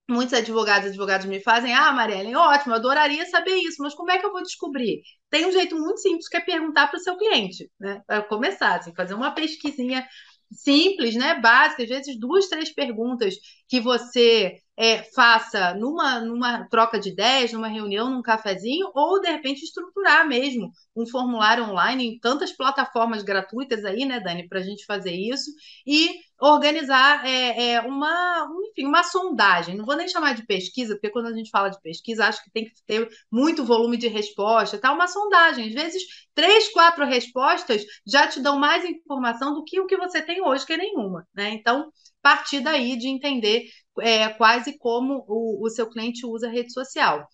[0.08, 4.10] muitos advogados e advogados me fazem, ah, Marielle, ótimo, eu adoraria saber isso, mas como
[4.10, 5.02] é que eu vou descobrir?
[5.30, 8.00] Tem um jeito muito simples que é perguntar para o seu cliente, né?
[8.06, 10.06] Para começar, assim, fazer uma pesquisinha
[10.52, 11.40] simples, né?
[11.40, 13.34] Básica, às vezes duas, três perguntas
[13.68, 19.28] que você é, faça numa, numa troca de ideias, numa reunião, num cafezinho, ou de
[19.28, 24.62] repente estruturar mesmo um formulário online em tantas plataformas gratuitas aí, né, Dani, para a
[24.62, 25.50] gente fazer isso
[25.86, 29.76] e organizar é, é, uma, enfim, uma sondagem.
[29.76, 32.50] Não vou nem chamar de pesquisa, porque quando a gente fala de pesquisa, acho que
[32.50, 34.92] tem que ter muito volume de resposta, tá?
[34.92, 35.68] Uma sondagem.
[35.68, 36.02] Às vezes,
[36.34, 40.66] três, quatro respostas já te dão mais informação do que o que você tem hoje,
[40.66, 41.50] que é nenhuma, né?
[41.54, 41.90] Então,
[42.26, 43.66] partir daí de entender
[44.00, 47.26] é, quais e como o, o seu cliente usa a rede social.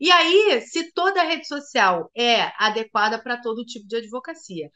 [0.00, 4.70] E aí, se toda rede social é adequada para todo tipo de advocacia,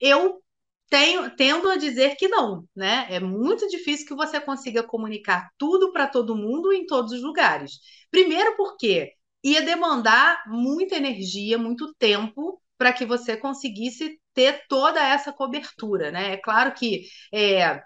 [0.00, 0.40] eu
[0.88, 3.06] tenho, tendo a dizer que não, né?
[3.10, 7.72] É muito difícil que você consiga comunicar tudo para todo mundo em todos os lugares.
[8.10, 15.32] Primeiro, porque ia demandar muita energia, muito tempo para que você conseguisse ter toda essa
[15.32, 16.34] cobertura, né?
[16.34, 17.82] É claro que é,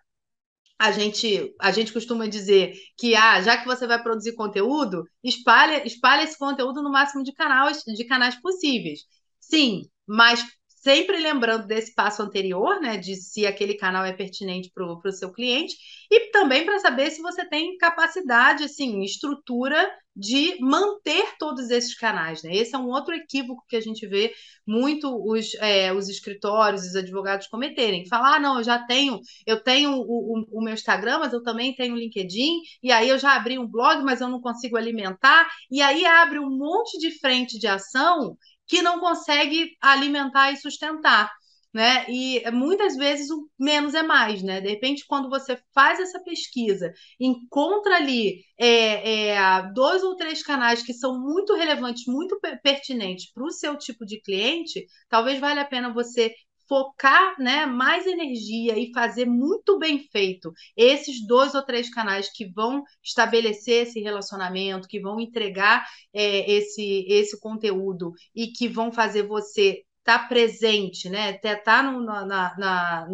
[0.83, 5.87] a gente, a gente costuma dizer que ah, já que você vai produzir conteúdo, espalha,
[5.87, 9.03] espalha esse conteúdo no máximo de canais, de canais possíveis.
[9.38, 10.45] Sim, mas
[10.83, 15.33] sempre lembrando desse passo anterior, né, de se aquele canal é pertinente para o seu
[15.33, 15.77] cliente,
[16.11, 22.42] e também para saber se você tem capacidade, assim, estrutura de manter todos esses canais,
[22.42, 22.55] né?
[22.55, 24.35] Esse é um outro equívoco que a gente vê
[24.66, 28.07] muito os, é, os escritórios, os advogados cometerem.
[28.07, 31.42] Falar, ah, não, eu já tenho, eu tenho o, o, o meu Instagram, mas eu
[31.42, 34.77] também tenho o LinkedIn, e aí eu já abri um blog, mas eu não consigo
[34.77, 38.37] alimentar, e aí abre um monte de frente de ação
[38.72, 41.30] que não consegue alimentar e sustentar.
[41.74, 42.06] Né?
[42.08, 44.62] E muitas vezes o menos é mais, né?
[44.62, 50.82] De repente, quando você faz essa pesquisa, encontra ali é, é, dois ou três canais
[50.82, 55.66] que são muito relevantes, muito pertinentes para o seu tipo de cliente, talvez valha a
[55.66, 56.35] pena você
[56.68, 62.46] focar né, mais energia e fazer muito bem feito esses dois ou três canais que
[62.46, 69.27] vão estabelecer esse relacionamento, que vão entregar é, esse, esse conteúdo e que vão fazer
[69.27, 71.37] você estar tá presente, né?
[71.37, 73.09] Estar tá na, na,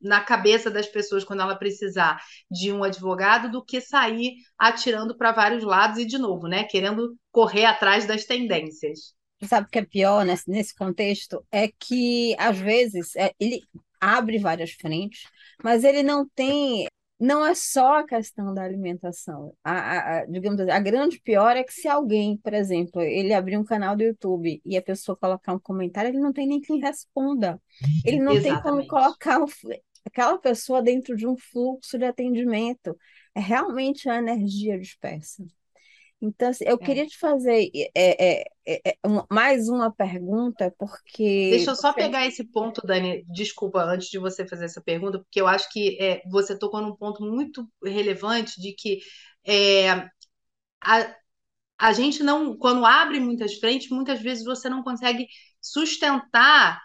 [0.00, 2.18] na cabeça das pessoas quando ela precisar
[2.50, 7.14] de um advogado do que sair atirando para vários lados e de novo, né, querendo
[7.30, 9.14] correr atrás das tendências
[9.46, 11.44] sabe o que é pior nesse, nesse contexto?
[11.50, 13.60] É que, às vezes, é, ele
[14.00, 15.24] abre várias frentes,
[15.62, 16.86] mas ele não tem.
[17.18, 19.54] Não é só a questão da alimentação.
[19.62, 23.56] A, a, digamos assim, a grande pior é que se alguém, por exemplo, ele abrir
[23.56, 26.80] um canal do YouTube e a pessoa colocar um comentário, ele não tem nem quem
[26.80, 27.60] responda.
[28.04, 28.62] Ele não Exatamente.
[28.62, 29.46] tem como colocar o,
[30.04, 32.96] aquela pessoa dentro de um fluxo de atendimento.
[33.34, 35.44] É realmente a energia dispersa.
[36.20, 36.78] Então, assim, eu é.
[36.78, 38.96] queria te fazer é, é, é, é
[39.30, 41.50] mais uma pergunta, porque.
[41.50, 45.40] Deixa eu só pegar esse ponto, Dani, desculpa, antes de você fazer essa pergunta, porque
[45.40, 49.00] eu acho que é, você tocou num ponto muito relevante de que
[50.80, 51.14] a,
[51.78, 55.26] a gente não, quando abre muitas frentes, muitas vezes você não consegue
[55.60, 56.80] sustentar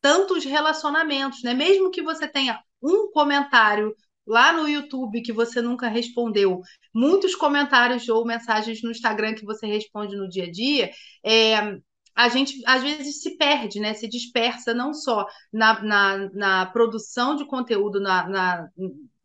[0.00, 1.52] tantos relacionamentos, né?
[1.54, 3.94] Mesmo que você tenha um comentário
[4.30, 6.60] lá no YouTube que você nunca respondeu,
[6.94, 10.90] muitos comentários ou mensagens no Instagram que você responde no dia a dia,
[11.24, 11.76] é,
[12.14, 13.92] a gente às vezes se perde, né?
[13.94, 18.68] Se dispersa não só na, na, na produção de conteúdo, na, na,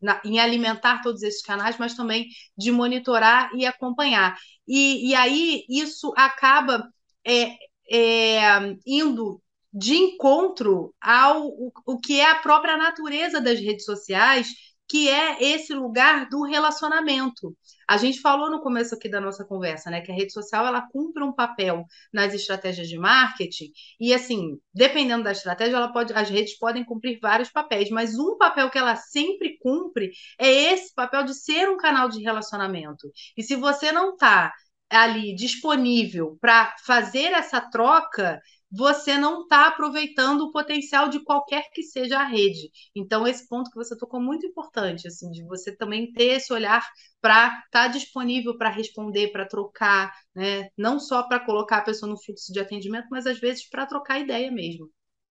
[0.02, 2.26] na, em alimentar todos esses canais, mas também
[2.58, 4.36] de monitorar e acompanhar.
[4.66, 6.88] E, e aí isso acaba
[7.24, 7.52] é,
[7.88, 9.40] é, indo
[9.72, 14.48] de encontro ao o, o que é a própria natureza das redes sociais
[14.88, 17.56] que é esse lugar do relacionamento.
[17.88, 20.86] A gente falou no começo aqui da nossa conversa, né, que a rede social ela
[20.90, 23.70] cumpre um papel nas estratégias de marketing
[24.00, 28.36] e assim, dependendo da estratégia, ela pode, as redes podem cumprir vários papéis, mas um
[28.36, 33.10] papel que ela sempre cumpre é esse papel de ser um canal de relacionamento.
[33.36, 34.52] E se você não está
[34.88, 41.82] ali disponível para fazer essa troca, você não está aproveitando o potencial de qualquer que
[41.82, 42.70] seja a rede.
[42.94, 46.84] Então, esse ponto que você tocou muito importante, assim, de você também ter esse olhar
[47.20, 50.68] para estar tá disponível para responder, para trocar, né?
[50.76, 54.20] Não só para colocar a pessoa no fluxo de atendimento, mas às vezes para trocar
[54.20, 54.90] ideia mesmo.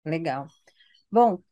[0.04, 0.46] Legal.
[1.10, 1.42] Bom,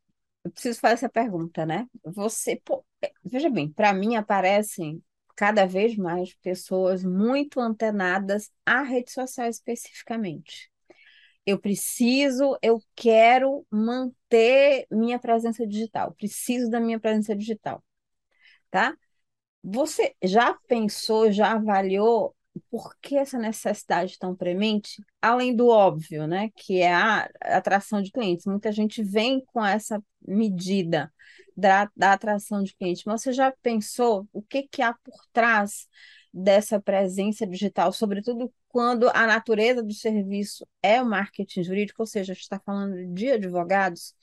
[0.44, 1.86] eu preciso fazer essa pergunta, né?
[2.04, 5.02] Você, pô, é, veja bem, para mim aparecem
[5.36, 10.70] cada vez mais pessoas muito antenadas à rede social especificamente
[11.46, 17.82] eu preciso, eu quero manter minha presença digital, preciso da minha presença digital,
[18.70, 18.96] tá?
[19.62, 22.34] Você já pensou, já avaliou
[22.70, 25.02] por que essa necessidade tão premente?
[25.20, 28.46] Além do óbvio, né, que é a atração de clientes.
[28.46, 31.12] Muita gente vem com essa medida
[31.56, 35.88] da, da atração de clientes, mas você já pensou o que, que há por trás
[36.36, 42.32] dessa presença digital, sobretudo quando a natureza do serviço é o marketing jurídico, ou seja,
[42.32, 44.14] a gente está falando de advogados.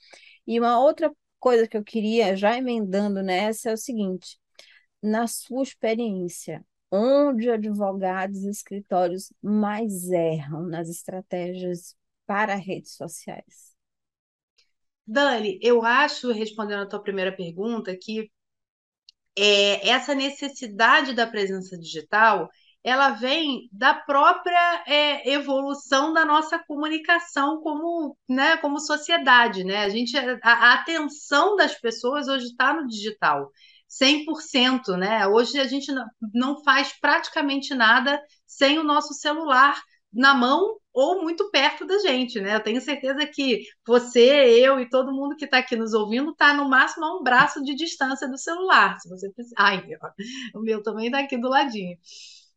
[0.46, 4.38] E uma outra coisa que eu queria, já emendando nessa, é o seguinte:
[5.02, 13.74] na sua experiência, onde advogados e escritórios mais erram nas estratégias para redes sociais?
[15.04, 18.30] Dani, eu acho, respondendo a tua primeira pergunta, que
[19.36, 22.48] é, essa necessidade da presença digital
[22.84, 29.84] ela vem da própria é, evolução da nossa comunicação como, né, como sociedade, né?
[29.84, 33.50] A gente a, a atenção das pessoas hoje está no digital.
[33.88, 35.26] 100%, né?
[35.26, 35.90] Hoje a gente
[36.34, 39.80] não faz praticamente nada sem o nosso celular
[40.12, 42.54] na mão ou muito perto da gente, né?
[42.54, 44.20] Eu tenho certeza que você,
[44.64, 47.62] eu e todo mundo que está aqui nos ouvindo está no máximo a um braço
[47.64, 48.96] de distância do celular.
[49.00, 49.56] Se você precisar.
[49.58, 49.84] Ai,
[50.54, 51.98] o meu também está aqui do ladinho.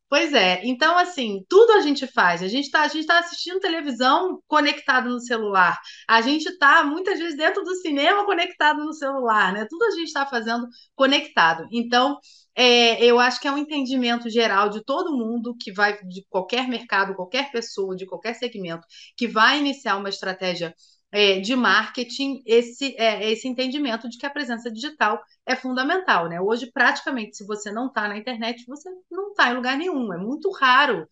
[0.10, 2.42] Pois é, então assim, tudo a gente faz.
[2.42, 5.78] A gente está a gente tá assistindo televisão conectado no celular.
[6.08, 9.66] A gente está muitas vezes dentro do cinema conectado no celular, né?
[9.70, 11.68] Tudo a gente está fazendo conectado.
[11.74, 12.18] Então,
[12.56, 16.70] é, eu acho que é um entendimento geral de todo mundo que vai, de qualquer
[16.70, 18.88] mercado, qualquer pessoa, de qualquer segmento,
[19.18, 20.74] que vai iniciar uma estratégia
[21.12, 26.28] é, de marketing esse, é, esse entendimento de que a presença digital é fundamental.
[26.28, 26.40] Né?
[26.42, 30.14] Hoje, praticamente, se você não está na internet, você não está em lugar nenhum.
[30.14, 31.08] É muito raro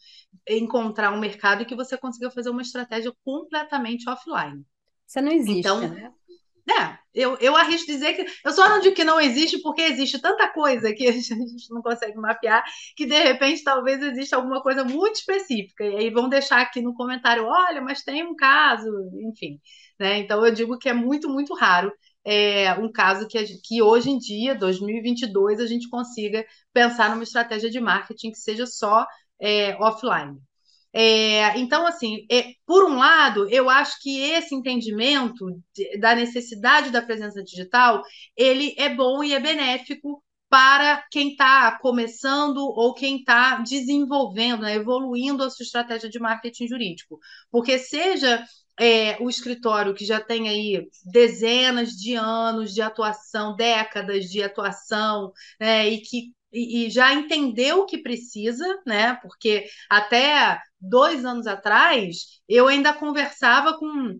[0.48, 4.66] encontrar um mercado que você consiga fazer uma estratégia completamente offline.
[5.06, 6.12] Você não existe, então, né?
[6.68, 8.26] É, eu, eu arrisco dizer que.
[8.44, 11.36] Eu só não digo que não existe, porque existe tanta coisa que a gente
[11.70, 12.64] não consegue mapear,
[12.96, 15.86] que de repente talvez exista alguma coisa muito específica.
[15.86, 18.90] E aí vão deixar aqui no comentário: olha, mas tem um caso,
[19.30, 19.60] enfim.
[20.00, 20.20] Né?
[20.20, 21.92] Então eu digo que é muito, muito raro
[22.26, 26.44] é, um caso que, que hoje em dia, 2022, a gente consiga
[26.74, 29.06] pensar numa estratégia de marketing que seja só
[29.40, 30.40] é, offline.
[30.92, 36.90] É, então, assim, é, por um lado, eu acho que esse entendimento de, da necessidade
[36.90, 38.02] da presença digital,
[38.36, 44.76] ele é bom e é benéfico para quem está começando ou quem está desenvolvendo, né,
[44.76, 47.20] evoluindo a sua estratégia de marketing jurídico.
[47.52, 48.44] Porque seja
[48.80, 55.32] é, o escritório que já tem aí dezenas de anos de atuação, décadas de atuação,
[55.60, 59.16] né, e que e, já entendeu o que precisa, né?
[59.16, 64.20] Porque até dois anos atrás, eu ainda conversava com,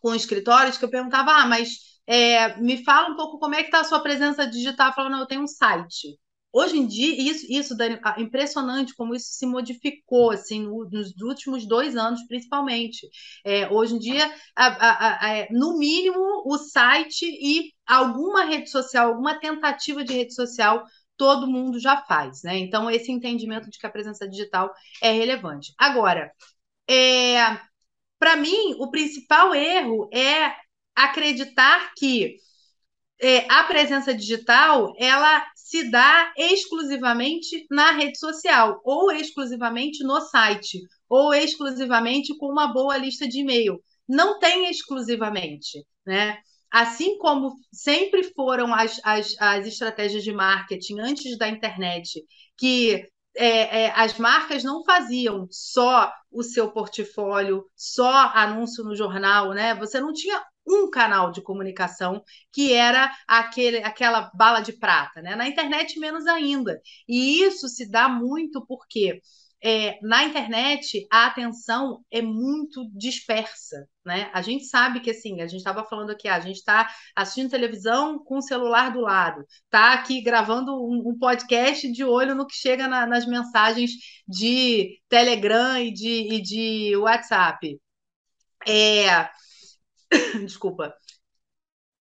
[0.00, 3.68] com escritórios que eu perguntava, ah, mas é, me fala um pouco como é que
[3.68, 4.92] está a sua presença digital.
[4.94, 6.18] Falando, não, eu tenho um site.
[6.52, 11.96] Hoje em dia, isso, isso Dani, impressionante como isso se modificou assim, nos últimos dois
[11.96, 13.08] anos, principalmente.
[13.44, 14.26] É, hoje em dia,
[14.56, 20.12] a, a, a, é, no mínimo, o site e alguma rede social, alguma tentativa de
[20.12, 20.84] rede social
[21.16, 22.56] todo mundo já faz, né?
[22.56, 24.72] Então, esse entendimento de que a presença digital
[25.02, 25.72] é relevante.
[25.78, 26.32] Agora,
[26.88, 27.60] é,
[28.18, 30.54] para mim, o principal erro é
[30.94, 32.36] acreditar que
[33.20, 40.80] é, a presença digital ela se dá exclusivamente na rede social, ou exclusivamente no site,
[41.08, 43.80] ou exclusivamente com uma boa lista de e-mail.
[44.08, 46.38] Não tem exclusivamente, né?
[46.72, 52.24] assim como sempre foram as, as, as estratégias de marketing antes da internet,
[52.56, 53.04] que
[53.36, 59.74] é, é, as marcas não faziam só o seu portfólio, só anúncio no jornal, né?
[59.76, 60.40] Você não tinha
[60.70, 65.34] um canal de comunicação que era aquele, aquela bala de prata, né?
[65.36, 66.80] Na internet menos ainda.
[67.08, 69.20] E isso se dá muito porque
[69.62, 74.30] é, na internet a atenção é muito dispersa, né?
[74.32, 78.18] A gente sabe que assim, a gente estava falando aqui, a gente está assistindo televisão
[78.24, 82.54] com o celular do lado, está aqui gravando um, um, podcast de olho no que
[82.54, 83.90] chega na, nas mensagens
[84.26, 87.78] de Telegram e de, e de WhatsApp.
[88.66, 89.28] É...
[90.44, 90.94] Desculpa.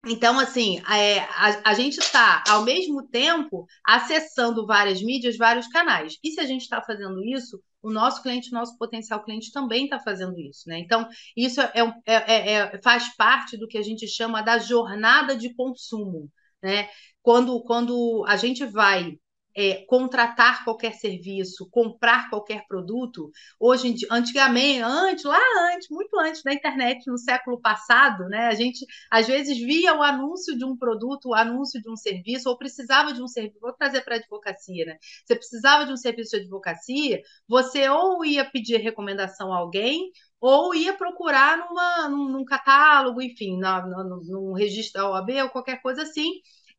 [0.07, 6.15] Então, assim, é, a, a, gente está, ao mesmo tempo, acessando várias mídias, vários canais.
[6.23, 9.85] E se a gente está fazendo isso, o nosso cliente, o nosso potencial cliente também
[9.85, 10.77] está fazendo isso, né?
[10.79, 11.71] Então, isso é,
[12.05, 16.29] é, é, é, faz parte do que a gente chama da jornada de consumo,
[16.61, 16.87] né?
[17.23, 19.17] Quando, quando a gente vai
[19.55, 25.39] é, contratar qualquer serviço, comprar qualquer produto, hoje em dia, antigamente, antes, lá
[25.73, 30.03] antes, muito antes da internet, no século passado, né, a gente às vezes via o
[30.03, 33.73] anúncio de um produto, o anúncio de um serviço, ou precisava de um serviço, vou
[33.73, 34.97] trazer para a advocacia, né?
[35.25, 40.75] Você precisava de um serviço de advocacia, você ou ia pedir recomendação a alguém, ou
[40.75, 45.81] ia procurar numa, num, num catálogo, enfim, na, no, num registro da OAB ou qualquer
[45.81, 46.29] coisa assim,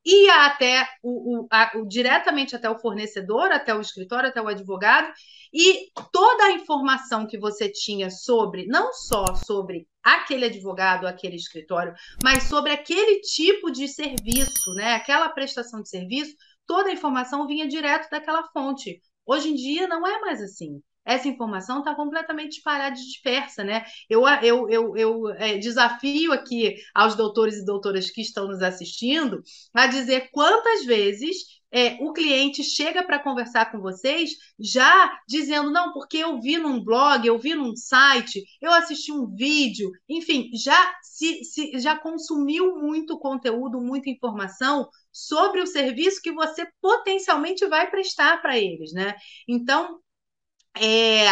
[0.07, 4.47] ia até o, o, a, o, diretamente até o fornecedor, até o escritório, até o
[4.47, 5.13] advogado,
[5.53, 11.93] e toda a informação que você tinha sobre, não só sobre aquele advogado, aquele escritório,
[12.23, 14.95] mas sobre aquele tipo de serviço, né?
[14.95, 16.35] Aquela prestação de serviço,
[16.67, 19.01] toda a informação vinha direto daquela fonte.
[19.27, 23.85] Hoje em dia não é mais assim essa informação está completamente espalhada e dispersa, né?
[24.11, 29.43] Eu, eu, eu, eu é, desafio aqui aos doutores e doutoras que estão nos assistindo
[29.73, 35.93] a dizer quantas vezes é, o cliente chega para conversar com vocês já dizendo, não,
[35.93, 40.95] porque eu vi num blog, eu vi num site, eu assisti um vídeo, enfim, já,
[41.03, 47.91] se, se, já consumiu muito conteúdo, muita informação sobre o serviço que você potencialmente vai
[47.91, 49.15] prestar para eles, né?
[49.49, 49.99] Então,
[50.81, 51.27] é,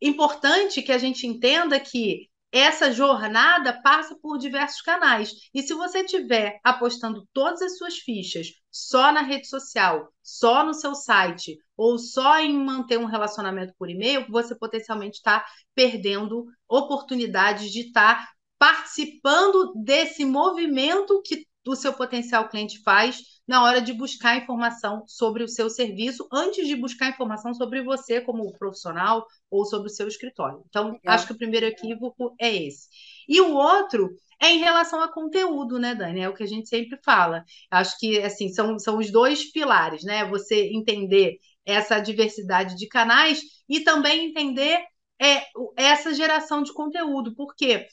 [0.00, 5.30] importante que a gente entenda que essa jornada passa por diversos canais.
[5.52, 10.72] E se você estiver apostando todas as suas fichas só na rede social, só no
[10.72, 17.70] seu site, ou só em manter um relacionamento por e-mail, você potencialmente está perdendo oportunidades
[17.70, 18.28] de estar tá
[18.58, 25.44] participando desse movimento que o seu potencial cliente faz na hora de buscar informação sobre
[25.44, 30.08] o seu serviço, antes de buscar informação sobre você como profissional ou sobre o seu
[30.08, 30.62] escritório.
[30.68, 31.10] Então, é.
[31.10, 32.88] acho que o primeiro equívoco é esse.
[33.28, 34.10] E o outro
[34.40, 36.20] é em relação a conteúdo, né, Dani?
[36.20, 37.44] É o que a gente sempre fala.
[37.70, 40.24] Acho que, assim, são, são os dois pilares, né?
[40.28, 44.78] Você entender essa diversidade de canais e também entender
[45.20, 45.42] é,
[45.76, 47.86] essa geração de conteúdo, porque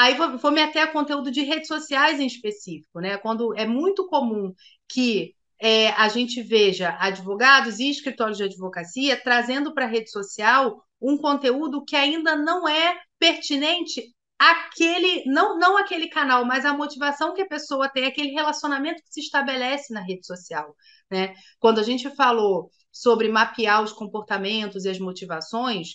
[0.00, 3.18] Aí vou, vou me até a conteúdo de redes sociais em específico, né?
[3.18, 4.54] Quando é muito comum
[4.88, 10.82] que é, a gente veja advogados e escritórios de advocacia trazendo para a rede social
[10.98, 14.02] um conteúdo que ainda não é pertinente
[14.38, 19.12] àquele, não, não aquele canal, mas a motivação que a pessoa tem, aquele relacionamento que
[19.12, 20.74] se estabelece na rede social.
[21.10, 21.34] Né?
[21.58, 25.90] Quando a gente falou sobre mapear os comportamentos e as motivações,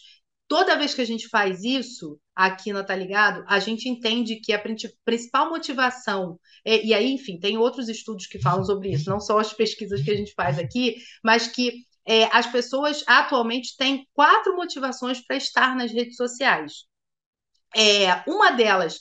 [0.47, 4.53] toda vez que a gente faz isso aqui no Tá Ligado, a gente entende que
[4.53, 4.61] a
[5.03, 9.39] principal motivação, e, e, aí, enfim, tem outros estudos que falam sobre isso, não só
[9.39, 14.55] as pesquisas que a gente faz aqui, mas que é, as pessoas atualmente têm quatro
[14.55, 16.85] motivações para estar nas redes sociais.
[17.75, 18.99] É, uma delas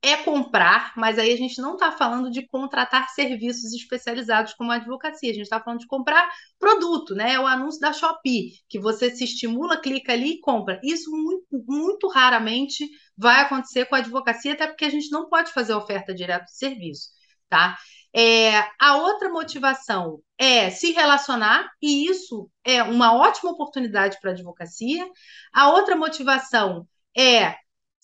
[0.00, 4.76] é comprar, mas aí a gente não está falando de contratar serviços especializados como a
[4.76, 6.28] advocacia, a gente está falando de comprar
[6.58, 7.32] produto, né?
[7.32, 10.80] É o anúncio da Shopee, que você se estimula, clica ali e compra.
[10.84, 15.52] Isso muito, muito raramente vai acontecer com a advocacia, até porque a gente não pode
[15.52, 17.08] fazer oferta direta de serviço,
[17.48, 17.76] tá?
[18.14, 24.34] É, a outra motivação é se relacionar, e isso é uma ótima oportunidade para a
[24.34, 25.08] advocacia.
[25.52, 26.86] A outra motivação
[27.16, 27.56] é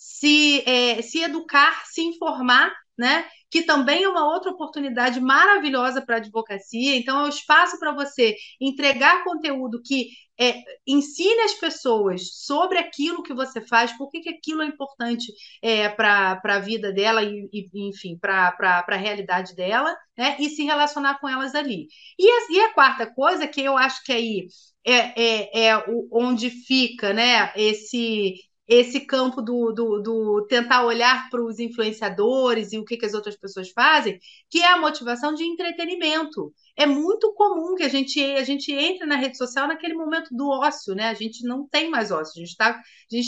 [0.07, 3.27] se, é, se educar, se informar, né?
[3.51, 6.95] Que também é uma outra oportunidade maravilhosa para a advocacia.
[6.95, 13.23] Então, é um espaço para você entregar conteúdo que é, ensine as pessoas sobre aquilo
[13.23, 15.33] que você faz, por que, aquilo é importante
[15.63, 18.55] é, para a vida dela e, e enfim, para
[18.87, 20.37] a realidade dela, né?
[20.39, 21.89] E se relacionar com elas ali.
[22.19, 24.49] E a, e a quarta coisa, que eu acho que aí
[24.85, 28.35] é, é, é onde fica né, esse
[28.67, 33.13] esse campo do, do, do tentar olhar para os influenciadores e o que, que, as
[33.13, 34.19] outras pessoas fazem,
[34.51, 36.53] que é a motivação de entretenimento.
[36.77, 40.49] É muito comum que a gente, a gente entre na rede social naquele momento do
[40.49, 41.09] ócio, né?
[41.09, 42.83] A gente não tem mais ócio, a gente está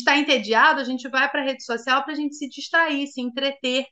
[0.04, 3.20] tá entediado, a gente vai para a rede social para a gente se distrair, se
[3.20, 3.86] entreter.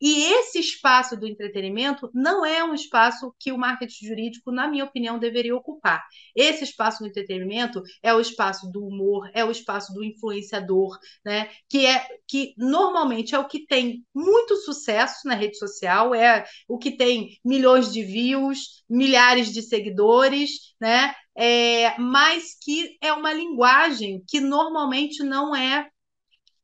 [0.00, 4.84] E esse espaço do entretenimento não é um espaço que o marketing jurídico, na minha
[4.84, 6.04] opinião, deveria ocupar.
[6.34, 11.48] Esse espaço do entretenimento é o espaço do humor, é o espaço do influenciador, né?
[11.68, 16.76] Que é que normalmente é o que tem muito sucesso na rede social, é o
[16.76, 21.14] que tem milhões de views, milhares de seguidores, né?
[21.34, 25.88] É, mas que é uma linguagem que normalmente não é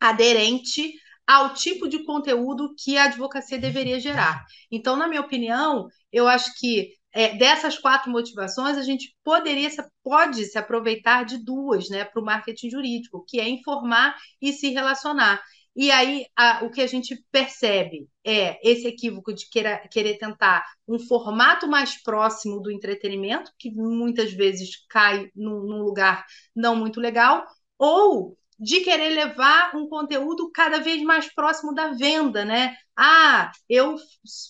[0.00, 0.92] aderente
[1.32, 4.44] ao tipo de conteúdo que a advocacia deveria gerar.
[4.70, 9.70] Então, na minha opinião, eu acho que é, dessas quatro motivações, a gente poderia,
[10.04, 14.68] pode se aproveitar de duas né, para o marketing jurídico, que é informar e se
[14.68, 15.42] relacionar.
[15.74, 20.62] E aí, a, o que a gente percebe é esse equívoco de queira, querer tentar
[20.86, 27.00] um formato mais próximo do entretenimento, que muitas vezes cai num, num lugar não muito
[27.00, 27.46] legal,
[27.78, 32.76] ou de querer levar um conteúdo cada vez mais próximo da venda, né?
[32.96, 33.96] Ah, eu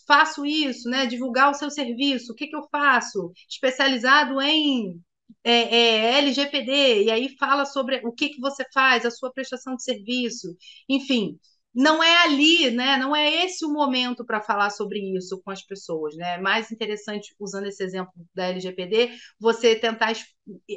[0.06, 1.06] faço isso, né?
[1.06, 3.32] Divulgar o seu serviço, o que, que eu faço?
[3.48, 5.00] Especializado em
[5.42, 9.74] é, é, LGPD, e aí fala sobre o que, que você faz, a sua prestação
[9.76, 10.54] de serviço,
[10.88, 11.38] enfim.
[11.74, 12.98] Não é ali, né?
[12.98, 16.34] Não é esse o momento para falar sobre isso com as pessoas, né?
[16.34, 19.10] É mais interessante, usando esse exemplo da LGPD,
[19.40, 20.12] você tentar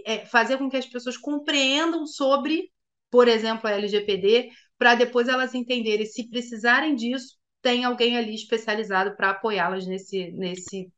[0.06, 2.72] é, fazer com que as pessoas compreendam sobre
[3.10, 9.16] por exemplo, a LGPD, para depois elas entenderem se precisarem disso, tem alguém ali especializado
[9.16, 10.92] para apoiá-las nesse, nesse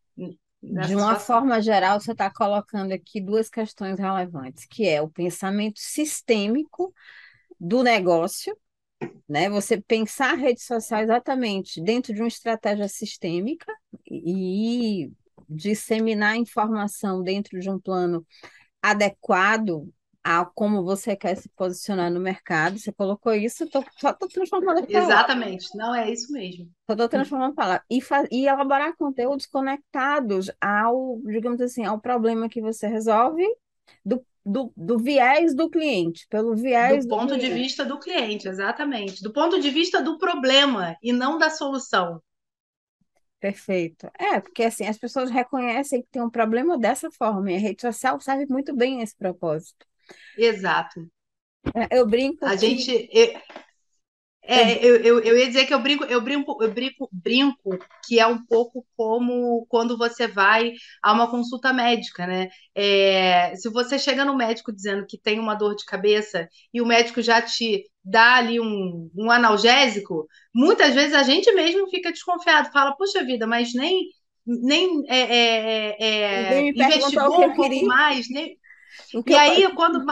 [0.61, 1.19] de uma situação.
[1.19, 6.93] forma geral, você está colocando aqui duas questões relevantes, que é o pensamento sistêmico
[7.59, 8.57] do negócio,
[9.29, 9.49] né?
[9.49, 13.71] Você pensar a rede social exatamente dentro de uma estratégia sistêmica
[14.09, 15.11] e
[15.47, 18.25] disseminar informação dentro de um plano
[18.81, 19.87] adequado
[20.27, 22.77] a como você quer se posicionar no mercado.
[22.77, 26.69] Você colocou isso, tô, só estou transformando a Exatamente, não é isso mesmo.
[26.85, 27.83] Só estou transformando a palavra.
[27.89, 33.41] E, e elaborar conteúdos conectados ao, digamos assim, ao problema que você resolve,
[34.03, 39.23] do, do, do viés do cliente, pelo viés do ponto de vista do cliente, exatamente.
[39.23, 42.21] Do ponto de vista do problema e não da solução.
[43.39, 44.11] Perfeito.
[44.19, 47.81] É, porque assim, as pessoas reconhecem que tem um problema dessa forma, e a rede
[47.81, 49.87] social serve muito bem esse propósito.
[50.37, 51.07] Exato.
[51.75, 52.45] É, eu brinco.
[52.45, 52.57] A que...
[52.57, 53.09] gente.
[54.49, 58.17] É, eu, eu, eu ia dizer que eu brinco, eu brinco, eu brinco, brinco que
[58.17, 60.71] é um pouco como quando você vai
[61.03, 62.47] a uma consulta médica, né?
[62.73, 66.85] É, se você chega no médico dizendo que tem uma dor de cabeça e o
[66.85, 72.71] médico já te dá ali um, um analgésico, muitas vezes a gente mesmo fica desconfiado,
[72.71, 74.07] fala, puxa vida, mas nem
[74.45, 78.57] nem é, é, é, é investigou um pouco mais, nem,
[79.25, 80.03] e aí, quando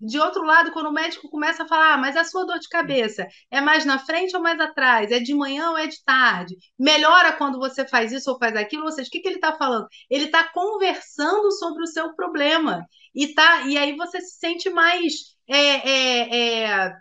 [0.00, 2.68] de outro lado, quando o médico começa a falar, ah, mas a sua dor de
[2.68, 5.10] cabeça é mais na frente ou mais atrás?
[5.10, 6.56] É de manhã ou é de tarde?
[6.78, 8.84] Melhora quando você faz isso ou faz aquilo?
[8.84, 9.86] Ou seja, o que, que ele está falando?
[10.10, 12.84] Ele está conversando sobre o seu problema.
[13.14, 15.34] E, tá, e aí você se sente mais.
[15.46, 16.92] É, é, é,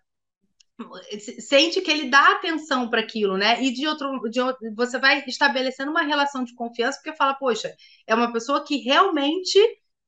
[1.39, 3.61] sente que ele dá atenção para aquilo, né?
[3.63, 7.73] E de outro, de outro, você vai estabelecendo uma relação de confiança, porque fala, poxa,
[8.07, 9.59] é uma pessoa que realmente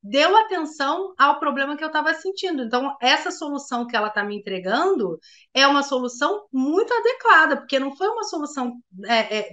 [0.08, 2.62] deu atenção ao problema que eu estava sentindo.
[2.62, 5.18] Então, essa solução que ela está me entregando
[5.52, 8.74] é uma solução muito adequada, porque não foi uma solução
[9.06, 9.48] é, é,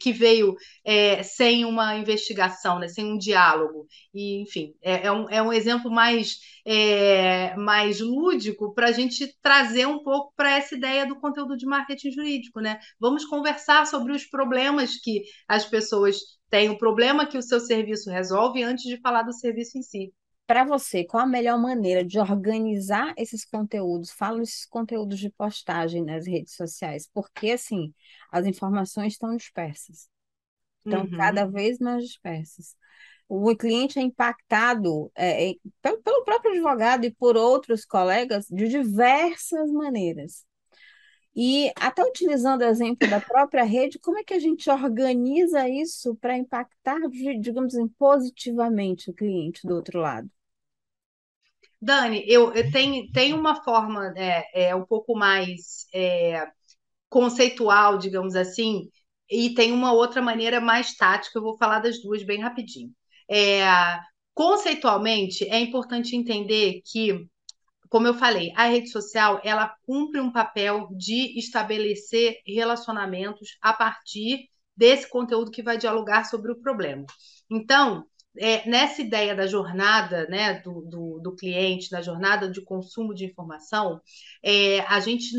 [0.00, 3.86] que veio é, sem uma investigação, né, sem um diálogo.
[4.14, 9.36] E, enfim, é, é um, é um exemplo mais, é, mais lúdico para a gente
[9.42, 12.60] trazer um pouco para essa ideia do conteúdo de marketing jurídico.
[12.60, 12.78] Né?
[12.98, 16.16] Vamos conversar sobre os problemas que as pessoas
[16.50, 20.12] tem o problema que o seu serviço resolve antes de falar do serviço em si.
[20.46, 24.10] Para você, qual a melhor maneira de organizar esses conteúdos?
[24.10, 27.94] Fala esses conteúdos de postagem nas redes sociais, porque assim,
[28.32, 30.08] as informações estão dispersas.
[30.84, 31.16] Estão uhum.
[31.16, 32.74] cada vez mais dispersas.
[33.28, 38.66] O cliente é impactado é, é, pelo, pelo próprio advogado e por outros colegas de
[38.66, 40.44] diversas maneiras.
[41.34, 46.16] E até utilizando o exemplo da própria rede, como é que a gente organiza isso
[46.16, 46.98] para impactar,
[47.40, 50.28] digamos assim, positivamente o cliente do outro lado?
[51.80, 56.46] Dani, eu, eu tenho, tenho uma forma é, é, um pouco mais é,
[57.08, 58.90] conceitual, digamos assim,
[59.30, 62.90] e tem uma outra maneira mais tática, eu vou falar das duas bem rapidinho.
[63.30, 63.62] É,
[64.34, 67.26] conceitualmente, é importante entender que
[67.90, 74.48] como eu falei, a rede social ela cumpre um papel de estabelecer relacionamentos a partir
[74.76, 77.04] desse conteúdo que vai dialogar sobre o problema.
[77.50, 78.06] Então,
[78.38, 83.26] é, nessa ideia da jornada né, do, do, do, cliente, da jornada de consumo de
[83.26, 84.00] informação,
[84.42, 85.34] é, a gente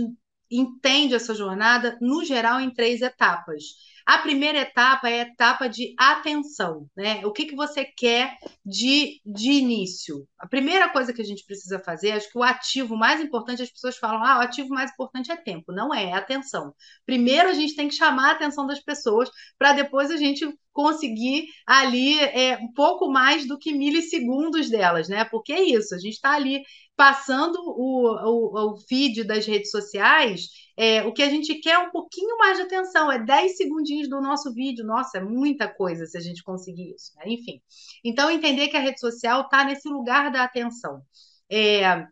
[0.52, 3.64] entende essa jornada, no geral, em três etapas.
[4.12, 7.26] A primeira etapa é a etapa de atenção, né?
[7.26, 10.28] O que, que você quer de, de início?
[10.38, 13.72] A primeira coisa que a gente precisa fazer, acho que o ativo mais importante, as
[13.72, 15.72] pessoas falam, ah, o ativo mais importante é tempo.
[15.72, 16.76] Não é, é atenção.
[17.06, 21.48] Primeiro a gente tem que chamar a atenção das pessoas para depois a gente conseguir
[21.66, 25.26] ali é, um pouco mais do que milissegundos delas, né?
[25.26, 26.64] Porque é isso, a gente está ali
[26.96, 31.80] passando o, o, o feed das redes sociais, é, o que a gente quer é
[31.80, 34.86] um pouquinho mais de atenção, é 10 segundinhos do nosso vídeo.
[34.86, 37.24] Nossa, é muita coisa se a gente conseguir isso, né?
[37.28, 37.62] Enfim.
[38.04, 41.02] Então, entender que a rede social está nesse lugar da atenção.
[41.50, 42.06] É,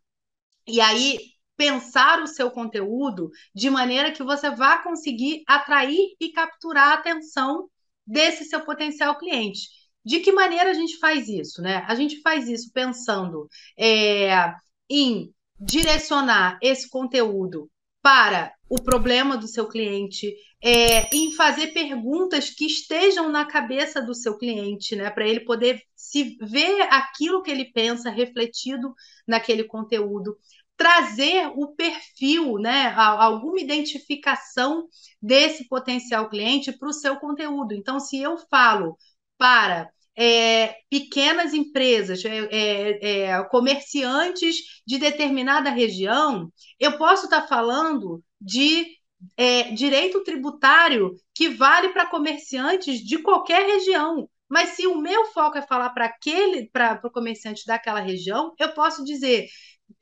[0.68, 1.20] e aí,
[1.55, 7.70] pensar o seu conteúdo de maneira que você vá conseguir atrair e capturar a atenção
[8.10, 9.70] desse seu potencial cliente.
[10.03, 11.84] De que maneira a gente faz isso, né?
[11.88, 13.47] A gente faz isso pensando
[13.78, 14.53] é,
[14.89, 17.70] em direcionar esse conteúdo
[18.01, 20.34] para o problema do seu cliente,
[20.64, 25.82] é, em fazer perguntas que estejam na cabeça do seu cliente, né, para ele poder
[25.95, 28.93] se ver aquilo que ele pensa refletido
[29.28, 30.38] naquele conteúdo,
[30.80, 34.88] trazer o perfil, né, alguma identificação
[35.21, 37.73] desse potencial cliente para o seu conteúdo.
[37.73, 38.97] Então, se eu falo
[39.38, 44.55] para é, pequenas empresas, é, é, é, comerciantes
[44.88, 46.49] de determinada região,
[46.80, 48.88] eu posso estar falando de
[49.36, 54.30] é, direito tributário que vale para comerciantes de qualquer região.
[54.47, 58.73] Mas se o meu foco é falar para aquele, para o comerciante daquela região, eu
[58.73, 59.45] posso dizer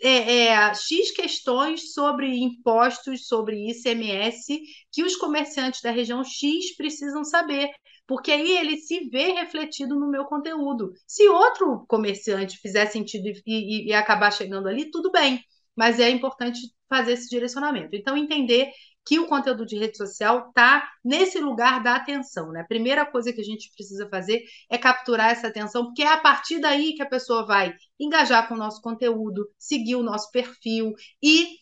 [0.01, 4.59] é, é, X questões sobre impostos, sobre ICMS,
[4.91, 7.69] que os comerciantes da região X precisam saber
[8.07, 10.93] porque aí ele se vê refletido no meu conteúdo.
[11.05, 15.43] Se outro comerciante fizer sentido e, e, e acabar chegando ali, tudo bem,
[15.75, 16.59] mas é importante
[16.89, 17.95] fazer esse direcionamento.
[17.95, 18.71] Então, entender
[19.07, 22.59] que o conteúdo de rede social está nesse lugar da atenção, né?
[22.59, 26.17] A primeira coisa que a gente precisa fazer é capturar essa atenção, porque é a
[26.17, 30.93] partir daí que a pessoa vai engajar com o nosso conteúdo, seguir o nosso perfil
[31.23, 31.55] e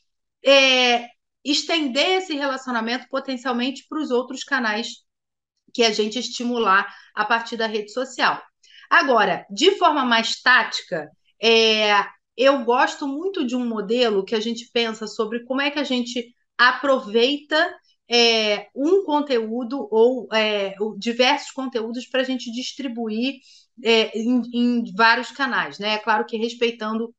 [0.43, 1.07] é,
[1.43, 5.05] estender esse relacionamento potencialmente para os outros canais
[5.71, 8.41] que a gente estimular a partir da rede social.
[8.89, 11.91] Agora, de forma mais tática, é,
[12.35, 15.83] eu gosto muito de um modelo que a gente pensa sobre como é que a
[15.83, 17.75] gente aproveita
[18.09, 23.35] é, um conteúdo ou é, diversos conteúdos para a gente distribuir
[23.83, 25.93] é, em, em, vários canais, né?
[25.93, 27.13] É claro que respeitando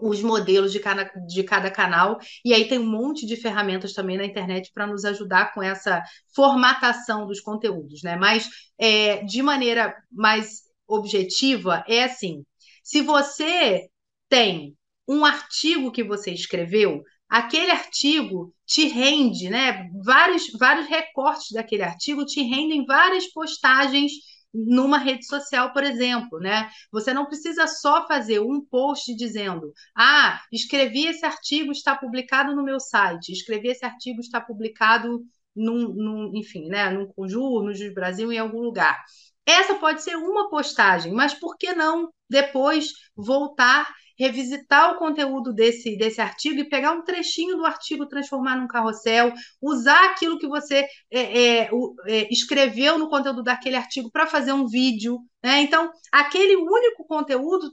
[0.00, 4.16] os modelos de cada, de cada canal, e aí tem um monte de ferramentas também
[4.16, 6.02] na internet para nos ajudar com essa
[6.34, 8.16] formatação dos conteúdos, né?
[8.16, 8.48] Mas
[8.78, 12.44] é, de maneira mais objetiva, é assim:
[12.82, 13.88] se você
[14.28, 14.74] tem
[15.06, 19.88] um artigo que você escreveu, aquele artigo te rende, né?
[20.04, 24.12] Vários, vários recortes daquele artigo te rendem várias postagens
[24.52, 26.70] numa rede social, por exemplo, né?
[26.90, 32.64] Você não precisa só fazer um post dizendo: "Ah, escrevi esse artigo, está publicado no
[32.64, 33.30] meu site.
[33.32, 35.20] Escrevi esse artigo, está publicado
[35.54, 39.04] num, num enfim, né, num Conjur, no Jus Brasil, em algum lugar".
[39.46, 43.88] Essa pode ser uma postagem, mas por que não depois voltar
[44.18, 49.32] revisitar o conteúdo desse, desse artigo e pegar um trechinho do artigo, transformar num carrossel,
[49.62, 51.70] usar aquilo que você é, é,
[52.06, 55.18] é, escreveu no conteúdo daquele artigo para fazer um vídeo.
[55.42, 55.60] Né?
[55.60, 57.70] Então, aquele único conteúdo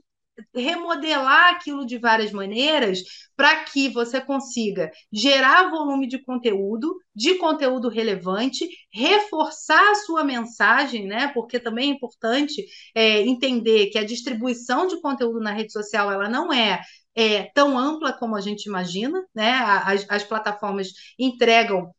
[0.54, 3.00] remodelar aquilo de várias maneiras
[3.36, 11.08] para que você consiga gerar volume de conteúdo, de conteúdo relevante, reforçar a sua mensagem,
[11.08, 11.30] né?
[11.34, 16.30] Porque também é importante é, entender que a distribuição de conteúdo na rede social ela
[16.30, 16.82] não é
[17.16, 19.52] é, tão ampla como a gente imagina, né?
[19.52, 21.92] As, as plataformas entregam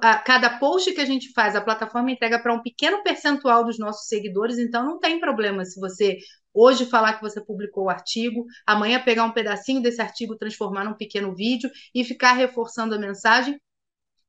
[0.00, 3.78] a, cada post que a gente faz, a plataforma entrega para um pequeno percentual dos
[3.78, 6.18] nossos seguidores, então não tem problema se você
[6.52, 10.94] hoje falar que você publicou o artigo, amanhã pegar um pedacinho desse artigo, transformar num
[10.94, 13.60] pequeno vídeo e ficar reforçando a mensagem,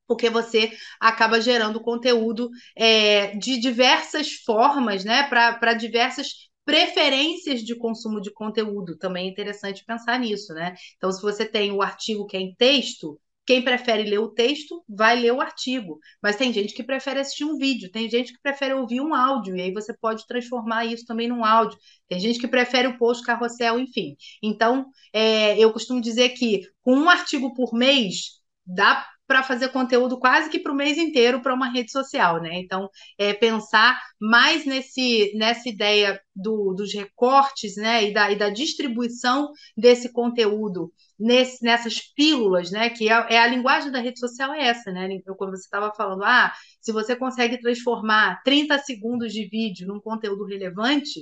[0.07, 6.27] porque você acaba gerando conteúdo é, de diversas formas, né, para diversas
[6.63, 8.97] preferências de consumo de conteúdo.
[8.97, 10.73] Também é interessante pensar nisso, né?
[10.97, 14.83] Então, se você tem o artigo que é em texto, quem prefere ler o texto
[14.89, 18.41] vai ler o artigo, mas tem gente que prefere assistir um vídeo, tem gente que
[18.41, 21.77] prefere ouvir um áudio, e aí você pode transformar isso também num áudio.
[22.07, 24.15] Tem gente que prefere o post carrossel, enfim.
[24.41, 30.19] Então, é, eu costumo dizer que com um artigo por mês, dá para fazer conteúdo
[30.19, 32.59] quase que para o mês inteiro para uma rede social, né?
[32.59, 38.09] Então, é pensar mais nesse, nessa ideia do, dos recortes, né?
[38.09, 42.89] E da, e da distribuição desse conteúdo nesse, nessas pílulas, né?
[42.89, 45.07] Que é, é, a linguagem da rede social é essa, né?
[45.37, 50.45] Quando você estava falando, ah, se você consegue transformar 30 segundos de vídeo num conteúdo
[50.45, 51.21] relevante,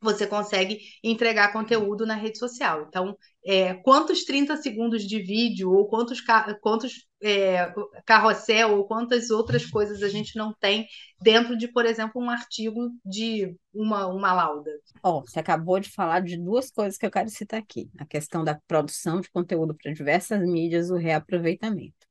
[0.00, 2.86] você consegue entregar conteúdo na rede social.
[2.88, 6.20] Então, é, quantos 30 segundos de vídeo, ou quantos,
[6.60, 7.72] quantos é,
[8.04, 10.86] carrossel, ou quantas outras coisas a gente não tem
[11.20, 14.70] dentro de, por exemplo, um artigo de uma, uma lauda?
[15.02, 18.44] Oh, você acabou de falar de duas coisas que eu quero citar aqui: a questão
[18.44, 22.05] da produção de conteúdo para diversas mídias, o reaproveitamento.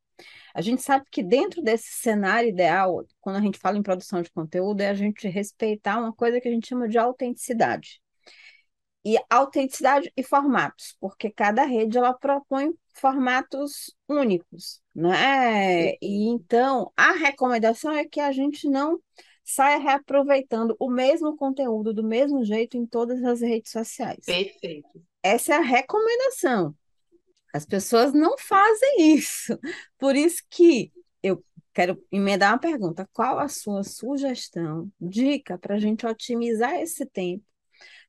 [0.55, 4.31] A gente sabe que dentro desse cenário ideal, quando a gente fala em produção de
[4.31, 8.01] conteúdo, é a gente respeitar uma coisa que a gente chama de autenticidade.
[9.03, 15.89] E autenticidade e formatos, porque cada rede ela propõe formatos únicos, né?
[16.01, 18.97] E então a recomendação é que a gente não
[19.43, 24.23] saia reaproveitando o mesmo conteúdo do mesmo jeito em todas as redes sociais.
[24.25, 25.03] Perfeito.
[25.21, 26.73] Essa é a recomendação.
[27.55, 29.57] As pessoas não fazem isso.
[29.97, 30.91] Por isso que
[31.23, 31.41] eu
[31.73, 37.45] quero emendar uma pergunta: qual a sua sugestão, dica para a gente otimizar esse tempo,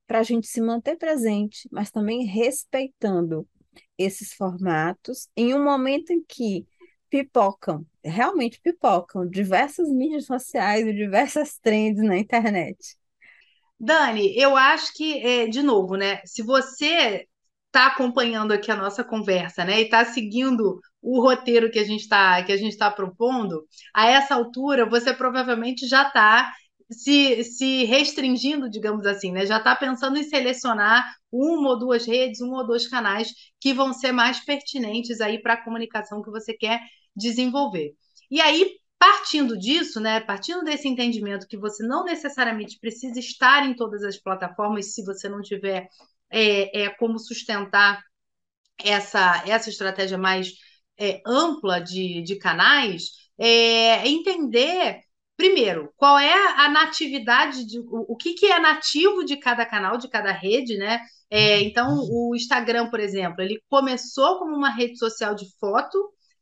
[0.04, 3.46] para a gente se manter presente, mas também respeitando
[3.96, 6.66] esses formatos em um momento em que
[7.08, 12.96] pipocam, realmente pipocam, diversas mídias sociais e diversas trends na internet?
[13.78, 16.20] Dani, eu acho que, é, de novo, né?
[16.24, 17.28] Se você
[17.76, 22.00] está acompanhando aqui a nossa conversa, né, e está seguindo o roteiro que a gente
[22.00, 23.64] está que a gente está propondo,
[23.94, 26.52] a essa altura você provavelmente já está
[26.90, 29.44] se, se restringindo, digamos assim, né?
[29.44, 33.92] Já está pensando em selecionar uma ou duas redes, um ou dois canais que vão
[33.92, 36.80] ser mais pertinentes aí para a comunicação que você quer
[37.14, 37.92] desenvolver.
[38.30, 40.20] E aí, partindo disso, né?
[40.20, 45.28] Partindo desse entendimento que você não necessariamente precisa estar em todas as plataformas se você
[45.28, 45.88] não tiver
[46.30, 48.02] é, é como sustentar
[48.78, 50.52] essa, essa estratégia mais
[50.98, 55.00] é, ampla de, de canais, é entender
[55.36, 59.98] primeiro, qual é a natividade de o, o que, que é nativo de cada canal,
[59.98, 61.00] de cada rede, né?
[61.30, 65.98] É, então, o Instagram, por exemplo, ele começou como uma rede social de foto,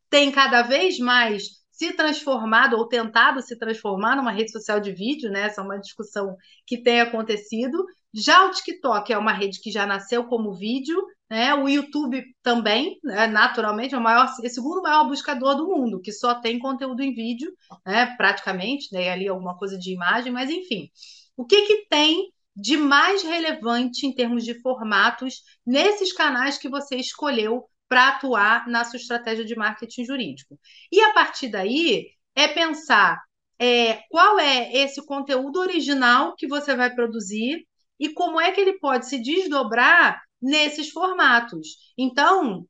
[0.09, 5.31] tem cada vez mais se transformado ou tentado se transformar numa rede social de vídeo,
[5.31, 5.47] né?
[5.47, 7.85] Essa é uma discussão que tem acontecido.
[8.15, 11.53] Já o TikTok é uma rede que já nasceu como vídeo, né?
[11.55, 13.27] O YouTube também, né?
[13.27, 17.03] naturalmente, é o maior, é o segundo maior buscador do mundo, que só tem conteúdo
[17.03, 17.53] em vídeo,
[17.85, 18.15] né?
[18.17, 19.11] Praticamente, né?
[19.11, 20.89] Ali alguma coisa de imagem, mas enfim.
[21.37, 26.97] O que que tem de mais relevante em termos de formatos nesses canais que você
[26.97, 30.59] escolheu para atuar na sua estratégia de marketing jurídico.
[30.91, 33.21] E a partir daí é pensar
[33.59, 37.67] é, qual é esse conteúdo original que você vai produzir
[37.99, 41.93] e como é que ele pode se desdobrar nesses formatos.
[41.97, 42.67] Então,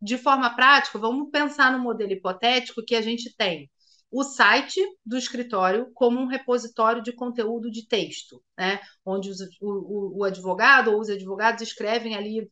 [0.00, 3.70] de forma prática, vamos pensar no modelo hipotético que a gente tem
[4.10, 8.80] o site do escritório como um repositório de conteúdo de texto, né?
[9.04, 12.48] onde os, o, o advogado ou os advogados escrevem ali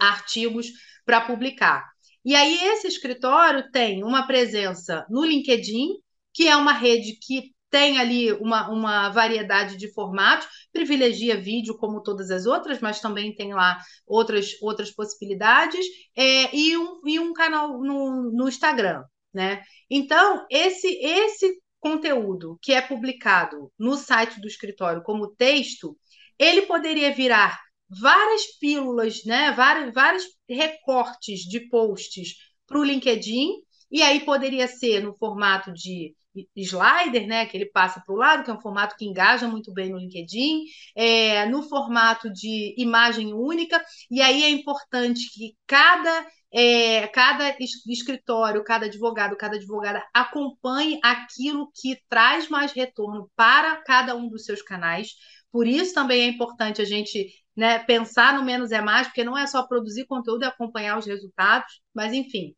[0.00, 0.68] artigos
[1.04, 1.88] para publicar.
[2.24, 5.90] E aí, esse escritório tem uma presença no LinkedIn,
[6.34, 12.02] que é uma rede que tem ali uma, uma variedade de formatos, privilegia vídeo como
[12.02, 15.84] todas as outras, mas também tem lá outras, outras possibilidades,
[16.16, 19.04] é, e, um, e um canal no, no Instagram.
[19.32, 19.62] Né?
[19.90, 25.96] Então, esse, esse conteúdo que é publicado no site do escritório como texto,
[26.38, 29.52] ele poderia virar várias pílulas, né?
[29.52, 32.34] vários, vários recortes de posts
[32.66, 33.50] para o LinkedIn,
[33.90, 36.14] e aí poderia ser no formato de
[36.56, 39.72] slider, né, que ele passa para o lado, que é um formato que engaja muito
[39.72, 40.64] bem no LinkedIn,
[40.94, 48.64] é, no formato de imagem única, e aí é importante que cada é, cada escritório,
[48.64, 54.62] cada advogado, cada advogada acompanhe aquilo que traz mais retorno para cada um dos seus
[54.62, 55.08] canais.
[55.50, 59.36] Por isso também é importante a gente né, pensar no menos é mais, porque não
[59.36, 62.54] é só produzir conteúdo e acompanhar os resultados, mas enfim.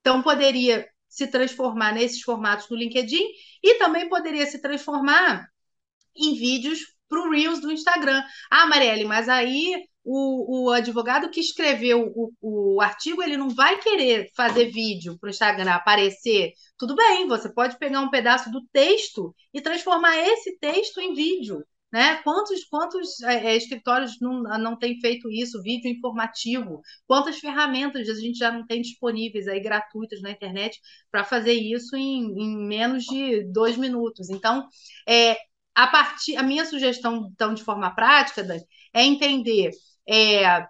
[0.00, 3.22] Então, poderia se transformar nesses formatos no LinkedIn
[3.62, 5.46] e também poderia se transformar
[6.16, 8.24] em vídeos para o Reels do Instagram.
[8.50, 13.78] Ah, Marielle, mas aí o, o advogado que escreveu o, o artigo, ele não vai
[13.78, 16.52] querer fazer vídeo para o Instagram aparecer.
[16.78, 21.62] Tudo bem, você pode pegar um pedaço do texto e transformar esse texto em vídeo.
[21.92, 22.16] Né?
[22.22, 26.80] Quantos, quantos é, é, escritórios não, não têm feito isso, vídeo informativo?
[27.06, 30.80] Quantas ferramentas a gente já não tem disponíveis aí gratuitas na internet
[31.10, 34.30] para fazer isso em, em, menos de dois minutos?
[34.30, 34.66] Então,
[35.06, 35.36] é,
[35.74, 38.42] a partir, a minha sugestão, então, de forma prática,
[38.94, 39.70] é entender
[40.08, 40.66] é,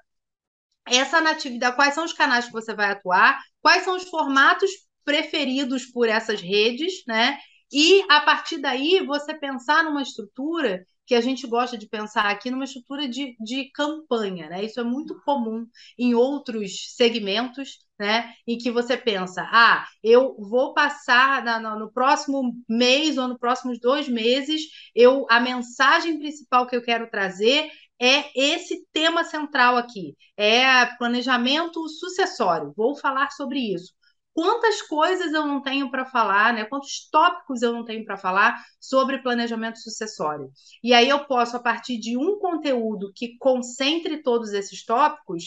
[0.87, 4.71] essa natividade, quais são os canais que você vai atuar, quais são os formatos
[5.05, 7.39] preferidos por essas redes, né?
[7.73, 12.51] E a partir daí você pensar numa estrutura que a gente gosta de pensar aqui
[12.51, 14.65] numa estrutura de, de campanha, né?
[14.65, 15.67] Isso é muito comum
[15.99, 18.33] em outros segmentos, né?
[18.47, 23.39] Em que você pensa, ah, eu vou passar na, no, no próximo mês ou nos
[23.39, 24.63] próximos dois meses,
[24.95, 31.89] eu a mensagem principal que eu quero trazer é esse tema central aqui, é planejamento
[31.89, 32.73] sucessório.
[32.77, 33.93] Vou falar sobre isso
[34.35, 36.65] quantas coisas eu não tenho para falar, né?
[36.65, 40.51] Quantos tópicos eu não tenho para falar sobre planejamento sucessório.
[40.83, 45.45] E aí eu posso, a partir de um conteúdo que concentre todos esses tópicos,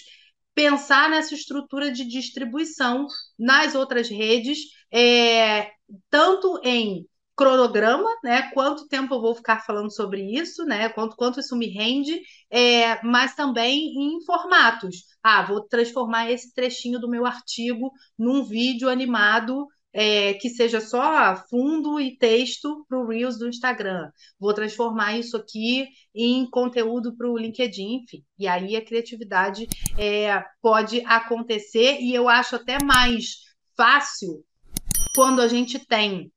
[0.54, 3.08] pensar nessa estrutura de distribuição
[3.38, 4.60] nas outras redes,
[4.92, 5.72] é,
[6.10, 7.06] tanto em
[7.36, 8.50] cronograma, né?
[8.54, 10.90] Quanto tempo eu vou ficar falando sobre isso, né?
[10.90, 12.20] Quanto, quanto isso me rende,
[12.50, 15.04] é, mas também em formatos.
[15.22, 19.68] Ah, vou transformar esse trechinho do meu artigo num vídeo animado
[19.98, 24.10] é, que seja só fundo e texto para o Reels do Instagram.
[24.38, 28.24] Vou transformar isso aqui em conteúdo para o LinkedIn, enfim.
[28.38, 29.68] E aí a criatividade
[29.98, 33.38] é, pode acontecer, e eu acho até mais
[33.78, 34.44] fácil
[35.16, 36.30] quando a gente tem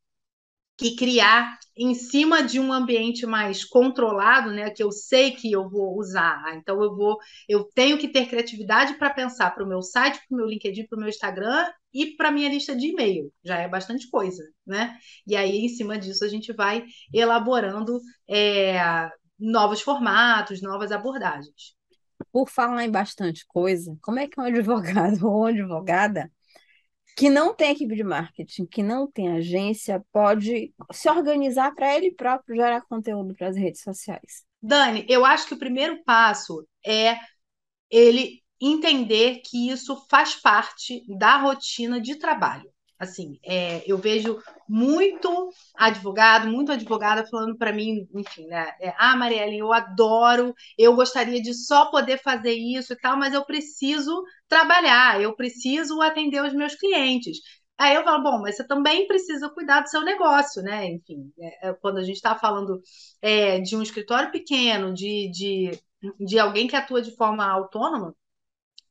[0.79, 5.69] que criar em cima de um ambiente mais controlado, né, que eu sei que eu
[5.69, 6.57] vou usar.
[6.57, 7.19] Então eu vou,
[7.49, 10.87] eu tenho que ter criatividade para pensar para o meu site, para o meu LinkedIn,
[10.87, 13.33] para o meu Instagram e para minha lista de e-mail.
[13.45, 14.97] Já é bastante coisa, né?
[15.27, 19.09] E aí em cima disso a gente vai elaborando é,
[19.39, 21.77] novos formatos, novas abordagens.
[22.33, 26.31] Por falar em bastante coisa, como é que um advogado ou uma advogada
[27.19, 32.13] que não tem equipe de marketing, que não tem agência, pode se organizar para ele
[32.13, 34.45] próprio gerar conteúdo para as redes sociais?
[34.63, 37.19] Dani, eu acho que o primeiro passo é
[37.91, 42.71] ele entender que isso faz parte da rotina de trabalho.
[42.99, 48.73] Assim, é, eu vejo muito advogado, muito advogada falando para mim, enfim, né?
[48.81, 53.33] É, ah, Marielle, eu adoro, eu gostaria de só poder fazer isso e tal, mas
[53.33, 57.39] eu preciso trabalhar, eu preciso atender os meus clientes.
[57.79, 60.87] Aí eu falo, bom, mas você também precisa cuidar do seu negócio, né?
[60.87, 62.83] Enfim, é, é quando a gente está falando
[63.23, 65.81] é, de um escritório pequeno, de, de,
[66.19, 68.13] de alguém que atua de forma autônoma,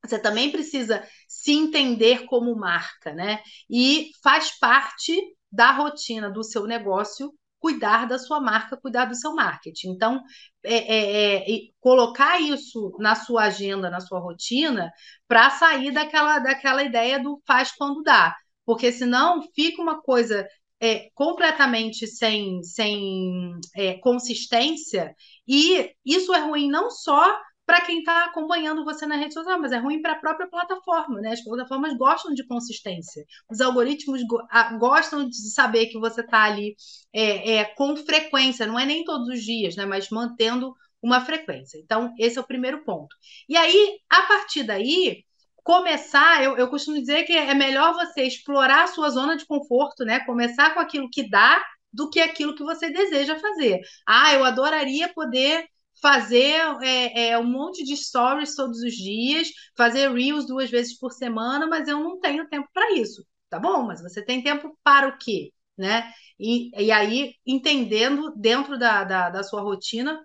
[0.09, 3.41] você também precisa se entender como marca, né?
[3.69, 5.15] E faz parte
[5.51, 9.89] da rotina do seu negócio cuidar da sua marca, cuidar do seu marketing.
[9.89, 10.21] Então,
[10.63, 14.91] é, é, é, colocar isso na sua agenda, na sua rotina,
[15.27, 18.35] para sair daquela, daquela ideia do faz quando dá.
[18.65, 20.47] Porque senão fica uma coisa
[20.79, 25.13] é, completamente sem, sem é, consistência,
[25.47, 27.35] e isso é ruim não só
[27.67, 31.19] para quem está acompanhando você na rede social, mas é ruim para a própria plataforma,
[31.19, 31.33] né?
[31.33, 34.39] As plataformas gostam de consistência, os algoritmos go
[34.79, 36.77] gostam de saber que você está ali
[37.13, 39.85] é, é, com frequência, não é nem todos os dias, né?
[39.85, 41.77] Mas mantendo uma frequência.
[41.77, 43.13] Então, esse é o primeiro ponto.
[43.49, 45.25] E aí, a partir daí,
[45.61, 50.05] começar, eu, eu costumo dizer que é melhor você explorar a sua zona de conforto,
[50.05, 50.21] né?
[50.21, 51.61] Começar com aquilo que dá
[51.91, 53.81] do que aquilo que você deseja fazer.
[54.07, 55.67] Ah, eu adoraria poder
[56.01, 61.11] fazer é, é, um monte de stories todos os dias, fazer reels duas vezes por
[61.11, 63.25] semana, mas eu não tenho tempo para isso.
[63.49, 65.51] Tá bom, mas você tem tempo para o quê?
[65.77, 66.11] Né?
[66.39, 70.23] E, e aí, entendendo dentro da, da, da sua rotina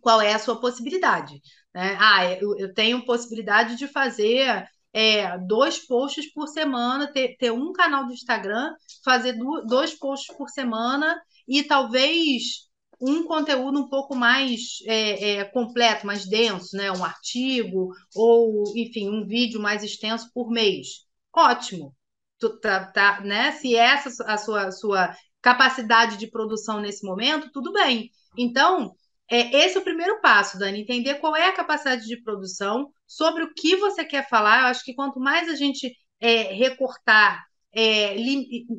[0.00, 1.40] qual é a sua possibilidade.
[1.74, 1.96] Né?
[1.98, 7.72] Ah, eu, eu tenho possibilidade de fazer é, dois posts por semana, ter, ter um
[7.72, 8.74] canal do Instagram,
[9.04, 12.68] fazer do, dois posts por semana e talvez
[13.02, 16.92] um conteúdo um pouco mais é, é, completo, mais denso, né?
[16.92, 21.04] Um artigo ou, enfim, um vídeo mais extenso por mês.
[21.34, 21.96] Ótimo.
[22.38, 23.52] Tu, tá, tá, né?
[23.52, 28.08] Se essa a sua, sua capacidade de produção nesse momento, tudo bem.
[28.38, 28.94] Então,
[29.28, 33.42] é, esse é o primeiro passo, Dani, entender qual é a capacidade de produção, sobre
[33.42, 34.60] o que você quer falar.
[34.60, 37.42] Eu acho que quanto mais a gente é, recortar,
[37.72, 38.14] é,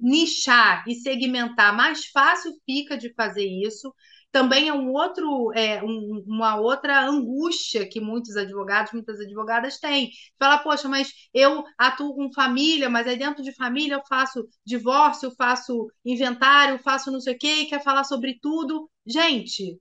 [0.01, 3.93] nichar e segmentar, mais fácil fica de fazer isso
[4.34, 10.09] também é um outro, é, um, uma outra angústia que muitos advogados, muitas advogadas têm.
[10.39, 15.31] Fala, poxa, mas eu atuo com família, mas aí dentro de família eu faço divórcio,
[15.38, 18.89] faço inventário, faço não sei o quê, quer falar sobre tudo.
[19.05, 19.79] Gente,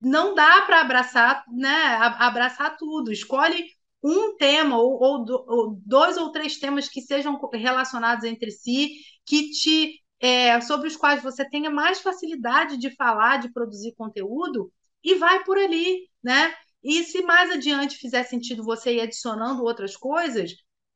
[0.00, 1.96] não dá para abraçar, né?
[2.18, 3.12] Abraçar tudo.
[3.12, 3.66] Escolhe
[4.02, 8.90] um tema ou, ou, ou dois ou três temas que sejam relacionados entre si,
[9.24, 14.72] que te é, sobre os quais você tenha mais facilidade de falar, de produzir conteúdo,
[15.02, 16.54] e vai por ali, né?
[16.82, 20.52] E se mais adiante fizer sentido você ir adicionando outras coisas,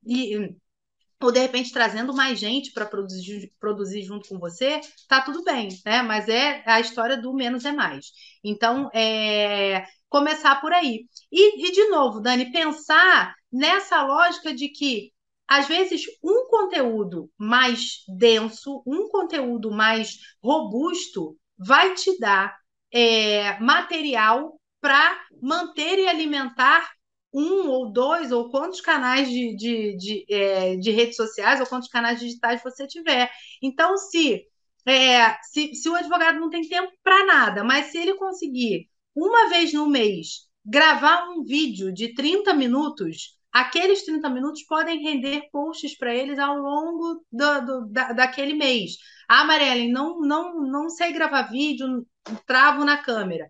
[0.06, 0.54] e,
[1.22, 5.68] ou de repente trazendo mais gente para produzir, produzir junto com você, tá tudo bem,
[5.84, 6.02] né?
[6.02, 8.06] Mas é a história do menos é mais.
[8.42, 11.06] Então, é, começar por aí.
[11.30, 15.12] E, e, de novo, Dani, pensar nessa lógica de que
[15.50, 22.56] às vezes, um conteúdo mais denso, um conteúdo mais robusto, vai te dar
[22.92, 26.88] é, material para manter e alimentar
[27.34, 31.88] um ou dois ou quantos canais de, de, de, é, de redes sociais ou quantos
[31.88, 33.28] canais digitais você tiver.
[33.60, 34.46] Então, se,
[34.86, 39.48] é, se, se o advogado não tem tempo para nada, mas se ele conseguir, uma
[39.48, 45.96] vez no mês, gravar um vídeo de 30 minutos, aqueles 30 minutos podem render posts
[45.96, 48.92] para eles ao longo do, do, da, daquele mês.
[49.28, 52.06] Ah, Marielle, não, não, não sei gravar vídeo,
[52.46, 53.48] travo na câmera.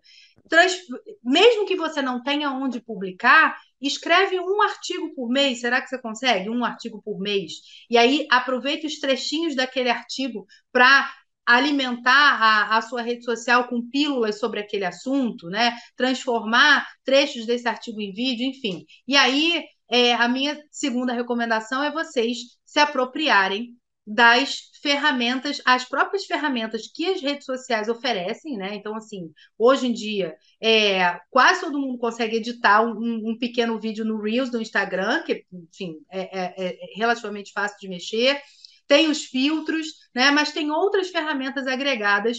[0.49, 0.75] Trans,
[1.23, 5.61] mesmo que você não tenha onde publicar, escreve um artigo por mês.
[5.61, 6.49] Será que você consegue?
[6.49, 7.53] Um artigo por mês.
[7.89, 11.09] E aí aproveita os trechinhos daquele artigo para
[11.45, 15.75] alimentar a, a, sua rede social com pílulas sobre aquele assunto, né?
[15.95, 18.85] Transformar trechos desse artigo em vídeo, enfim.
[19.07, 23.75] E aí é, a minha segunda recomendação é vocês se apropriarem
[24.07, 28.73] das ferramentas, as próprias ferramentas que as redes sociais oferecem, né?
[28.73, 34.03] Então, assim, hoje em dia, é, quase todo mundo consegue editar um, um, pequeno vídeo
[34.05, 38.41] no Reels do Instagram, que, enfim, é, é, é relativamente fácil de mexer.
[38.87, 40.31] Tem os filtros, né?
[40.31, 42.37] Mas tem outras ferramentas agregadas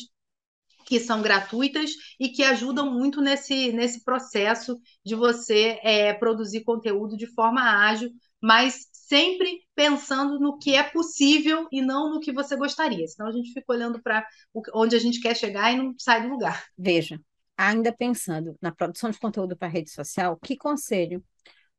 [0.92, 7.16] que são gratuitas e que ajudam muito nesse, nesse processo de você é, produzir conteúdo
[7.16, 12.56] de forma ágil, mas sempre pensando no que é possível e não no que você
[12.56, 13.08] gostaria.
[13.08, 14.22] Senão a gente fica olhando para
[14.74, 16.62] onde a gente quer chegar e não sai do lugar.
[16.76, 17.18] Veja,
[17.56, 21.24] ainda pensando na produção de conteúdo para rede social, que conselho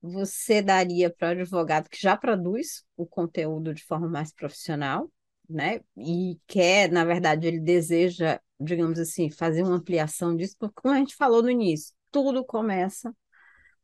[0.02, 5.08] você daria para o advogado que já produz o conteúdo de forma mais profissional,
[5.48, 5.82] né?
[5.96, 10.98] E quer, na verdade, ele deseja, digamos assim, fazer uma ampliação disso, porque como a
[10.98, 13.14] gente falou no início, tudo começa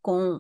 [0.02, 0.40] com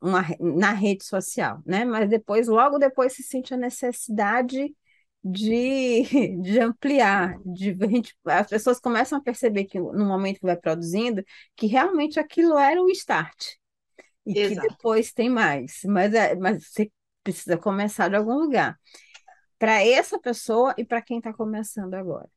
[0.00, 1.84] uma, na rede social, né?
[1.84, 4.74] Mas depois, logo depois, se sente a necessidade
[5.22, 6.02] de,
[6.42, 11.22] de ampliar, de gente, as pessoas começam a perceber que no momento que vai produzindo,
[11.56, 13.54] que realmente aquilo era o start.
[14.26, 14.60] E Exato.
[14.60, 15.80] que depois tem mais.
[15.84, 16.90] Mas, é, mas você
[17.22, 18.78] precisa começar de algum lugar.
[19.58, 22.28] Para essa pessoa e para quem está começando agora.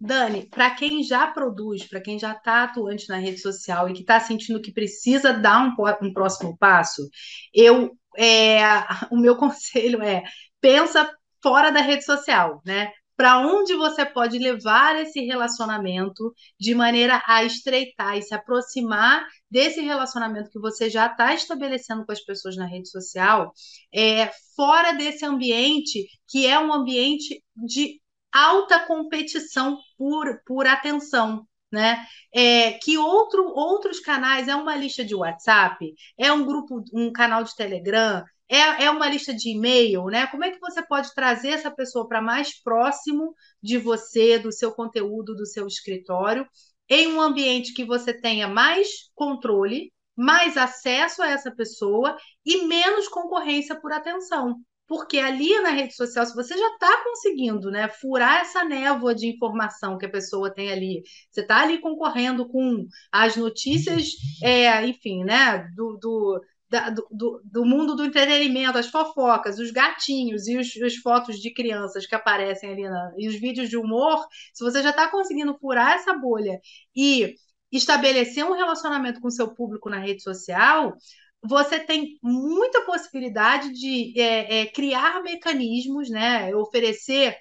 [0.00, 4.00] Dani, para quem já produz, para quem já está atuante na rede social e que
[4.00, 7.06] está sentindo que precisa dar um, um próximo passo,
[7.52, 8.60] eu é,
[9.12, 10.22] o meu conselho é
[10.60, 11.10] pensa
[11.42, 12.90] fora da rede social, né?
[13.16, 19.82] Para onde você pode levar esse relacionamento de maneira a estreitar e se aproximar desse
[19.82, 23.52] relacionamento que você já está estabelecendo com as pessoas na rede social,
[23.94, 28.00] é, fora desse ambiente que é um ambiente de
[28.32, 32.04] alta competição por, por atenção, né?
[32.34, 37.44] É, que outro, outros canais é uma lista de WhatsApp, é um grupo, um canal
[37.44, 40.26] de Telegram, é, é uma lista de e-mail, né?
[40.26, 44.72] Como é que você pode trazer essa pessoa para mais próximo de você, do seu
[44.72, 46.46] conteúdo, do seu escritório,
[46.88, 53.06] em um ambiente que você tenha mais controle, mais acesso a essa pessoa e menos
[53.06, 54.56] concorrência por atenção.
[54.90, 59.28] Porque ali na rede social, se você já está conseguindo né, furar essa névoa de
[59.28, 64.08] informação que a pessoa tem ali, você está ali concorrendo com as notícias,
[64.42, 70.48] é, enfim, né, do, do da, do, do, mundo do entretenimento, as fofocas, os gatinhos
[70.48, 74.26] e os, as fotos de crianças que aparecem ali na, e os vídeos de humor,
[74.52, 76.58] se você já está conseguindo furar essa bolha
[76.96, 77.36] e
[77.70, 80.96] estabelecer um relacionamento com seu público na rede social,
[81.42, 87.36] você tem muita possibilidade de é, é, criar mecanismos, né, oferecer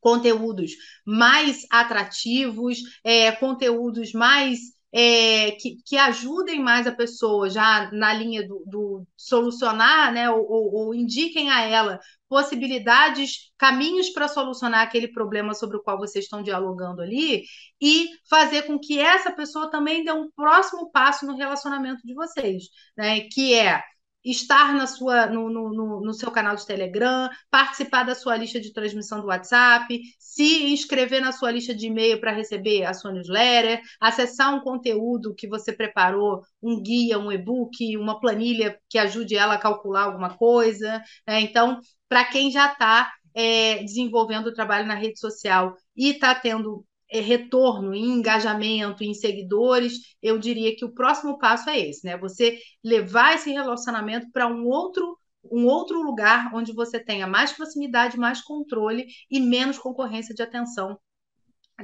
[0.00, 0.72] conteúdos
[1.06, 4.58] mais atrativos, é, conteúdos mais
[4.92, 10.46] é, que, que, ajudem mais a pessoa já na linha do, do solucionar, né, ou,
[10.46, 16.24] ou, ou, indiquem a ela possibilidades, caminhos para solucionar aquele problema sobre o qual vocês
[16.24, 17.42] estão dialogando ali,
[17.80, 22.64] e fazer com que essa pessoa também dê um próximo passo no relacionamento de vocês,
[22.96, 23.82] né, que é
[24.24, 28.72] estar na sua, no, no, no, seu canal de Telegram, participar da sua lista de
[28.72, 33.80] transmissão do WhatsApp, se inscrever na sua lista de e-mail para receber a sua newsletter,
[34.00, 39.54] acessar um conteúdo que você preparou, um guia, um e-book, uma planilha que ajude ela
[39.54, 41.02] a calcular alguma coisa.
[41.26, 41.40] Né?
[41.40, 46.84] Então, para quem já está é, desenvolvendo o trabalho na rede social e está tendo
[47.20, 52.16] retorno em engajamento, em seguidores, eu diria que o próximo passo é esse, né?
[52.18, 55.18] Você levar esse relacionamento para um outro
[55.50, 60.96] um outro lugar onde você tenha mais proximidade, mais controle e menos concorrência de atenção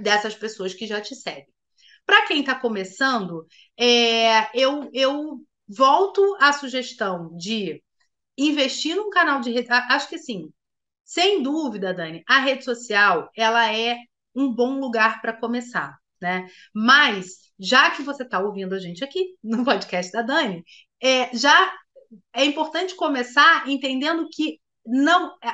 [0.00, 1.48] dessas pessoas que já te seguem.
[2.06, 7.82] Para quem está começando, é, eu, eu volto à sugestão de
[8.36, 9.68] investir num canal de rede.
[9.70, 10.50] Acho que sim,
[11.04, 13.98] sem dúvida, Dani, a rede social ela é
[14.34, 16.48] um bom lugar para começar, né?
[16.74, 20.64] Mas, já que você está ouvindo a gente aqui no podcast da Dani,
[21.00, 21.72] é, já
[22.32, 25.52] é importante começar entendendo que não é,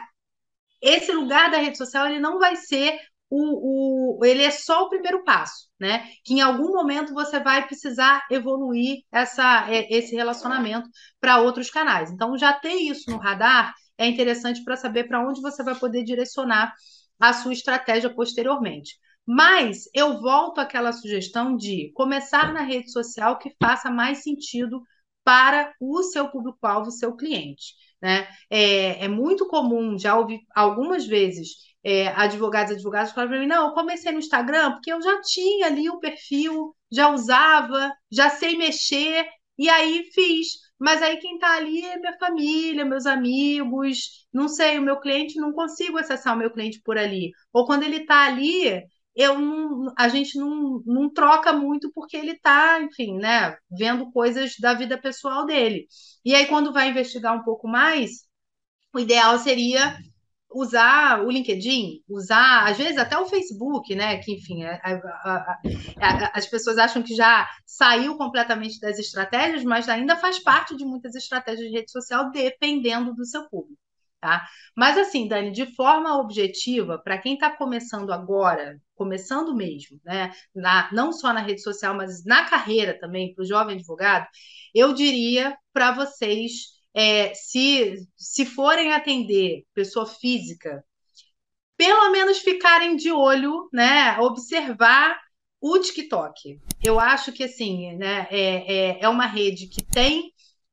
[0.80, 2.98] esse lugar da rede social ele não vai ser
[3.30, 6.08] o, o, ele é só o primeiro passo, né?
[6.24, 10.88] Que em algum momento você vai precisar evoluir essa, é, esse relacionamento
[11.20, 12.10] para outros canais.
[12.12, 16.04] Então, já ter isso no radar é interessante para saber para onde você vai poder
[16.04, 16.72] direcionar
[17.18, 18.98] a sua estratégia posteriormente.
[19.26, 24.82] Mas eu volto àquela sugestão de começar na rede social que faça mais sentido
[25.24, 27.74] para o seu público-alvo, seu cliente.
[28.02, 28.28] Né?
[28.50, 31.48] É, é, muito comum, já ouvi algumas vezes,
[31.82, 35.22] é, advogados e advogadas falarem para mim, não, eu comecei no Instagram porque eu já
[35.22, 40.63] tinha ali o perfil, já usava, já sei mexer, e aí fiz.
[40.78, 45.36] Mas aí quem está ali é minha família, meus amigos, não sei, o meu cliente,
[45.40, 47.30] não consigo acessar o meu cliente por ali.
[47.52, 48.82] Ou quando ele está ali,
[49.14, 54.56] eu não, a gente não, não troca muito porque ele está, enfim, né, vendo coisas
[54.58, 55.86] da vida pessoal dele.
[56.24, 58.24] E aí, quando vai investigar um pouco mais,
[58.94, 59.96] o ideal seria
[60.54, 64.18] usar o LinkedIn, usar, às vezes, até o Facebook, né?
[64.18, 65.58] Que, enfim, a, a,
[66.00, 70.84] a, as pessoas acham que já saiu completamente das estratégias, mas ainda faz parte de
[70.84, 73.78] muitas estratégias de rede social, dependendo do seu público.
[74.20, 74.46] tá?
[74.76, 80.32] Mas assim, Dani, de forma objetiva, para quem está começando agora, começando mesmo, né?
[80.54, 84.26] Na, não só na rede social, mas na carreira também, para o jovem advogado,
[84.74, 86.52] eu diria para vocês,
[86.94, 90.84] é, se, se forem atender pessoa física,
[91.76, 94.18] pelo menos ficarem de olho, né?
[94.20, 95.18] Observar
[95.60, 96.60] o TikTok.
[96.84, 100.30] Eu acho que assim, né, é, é, é uma rede que tem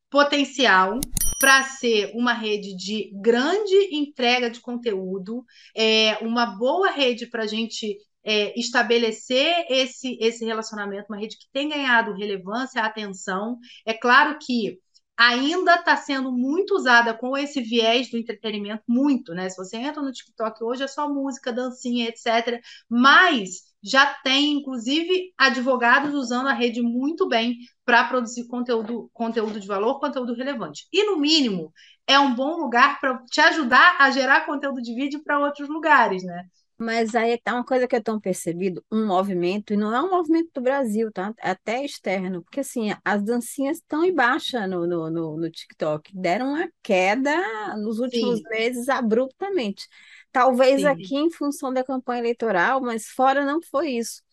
[0.10, 1.00] potencial
[1.40, 5.44] para ser uma rede de grande entrega de conteúdo,
[5.76, 11.48] é uma boa rede para a gente é, estabelecer esse, esse relacionamento, uma rede que
[11.52, 13.58] tem ganhado relevância, atenção.
[13.86, 14.78] É claro que
[15.18, 19.50] ainda está sendo muito usada com esse viés do entretenimento, muito, né?
[19.50, 22.62] Se você entra no TikTok hoje é só música, dancinha, etc.
[22.90, 29.68] Mas já tem, inclusive, advogados usando a rede muito bem para produzir conteúdo, conteúdo de
[29.68, 30.88] valor, conteúdo relevante.
[30.94, 31.74] E, no mínimo,
[32.08, 36.24] é um bom lugar para te ajudar a gerar conteúdo de vídeo para outros lugares,
[36.24, 36.46] né?
[36.84, 40.10] Mas aí tá uma coisa que eu tenho percebido, um movimento, e não é um
[40.10, 41.32] movimento do Brasil, tá?
[41.38, 46.12] É até externo, porque assim, as dancinhas estão em baixa no, no, no, no TikTok,
[46.18, 47.36] deram uma queda
[47.78, 48.50] nos últimos Sim.
[48.50, 49.88] meses abruptamente.
[50.32, 50.88] Talvez Sim.
[50.88, 54.24] aqui em função da campanha eleitoral, mas fora não foi isso.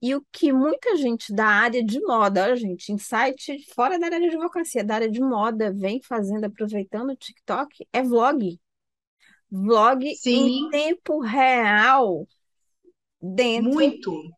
[0.00, 4.20] E o que muita gente da área de moda, olha, gente, insight fora da área
[4.20, 8.56] de advocacia, da área de moda, vem fazendo, aproveitando o TikTok, é vlog
[9.50, 10.66] vlog Sim.
[10.66, 12.26] em tempo real
[13.20, 13.72] dentro.
[13.72, 14.36] Muito.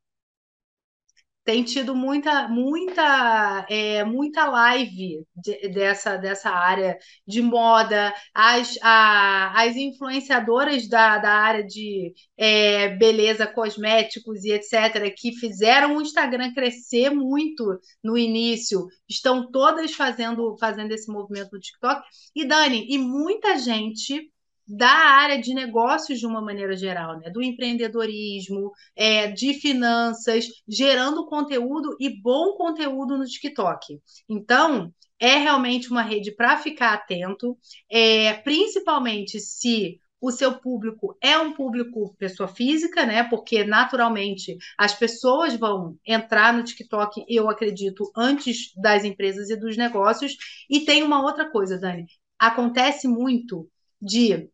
[1.49, 8.13] Tem tido muita, muita, é, muita live de, dessa, dessa área de moda.
[8.35, 15.97] As, a, as influenciadoras da, da área de é, beleza, cosméticos e etc., que fizeram
[15.97, 22.03] o Instagram crescer muito no início, estão todas fazendo, fazendo esse movimento no TikTok.
[22.37, 24.31] E Dani, e muita gente
[24.69, 27.31] da área de negócios de uma maneira geral, né?
[27.31, 33.99] do empreendedorismo, é, de finanças, gerando conteúdo e bom conteúdo no TikTok.
[34.29, 37.57] Então, é realmente uma rede para ficar atento,
[37.91, 43.23] é, principalmente se o seu público é um público pessoa física, né?
[43.25, 49.77] Porque naturalmente as pessoas vão entrar no TikTok, eu acredito, antes das empresas e dos
[49.77, 50.37] negócios.
[50.69, 52.07] E tem uma outra coisa, Dani.
[52.39, 53.69] Acontece muito
[54.01, 54.49] de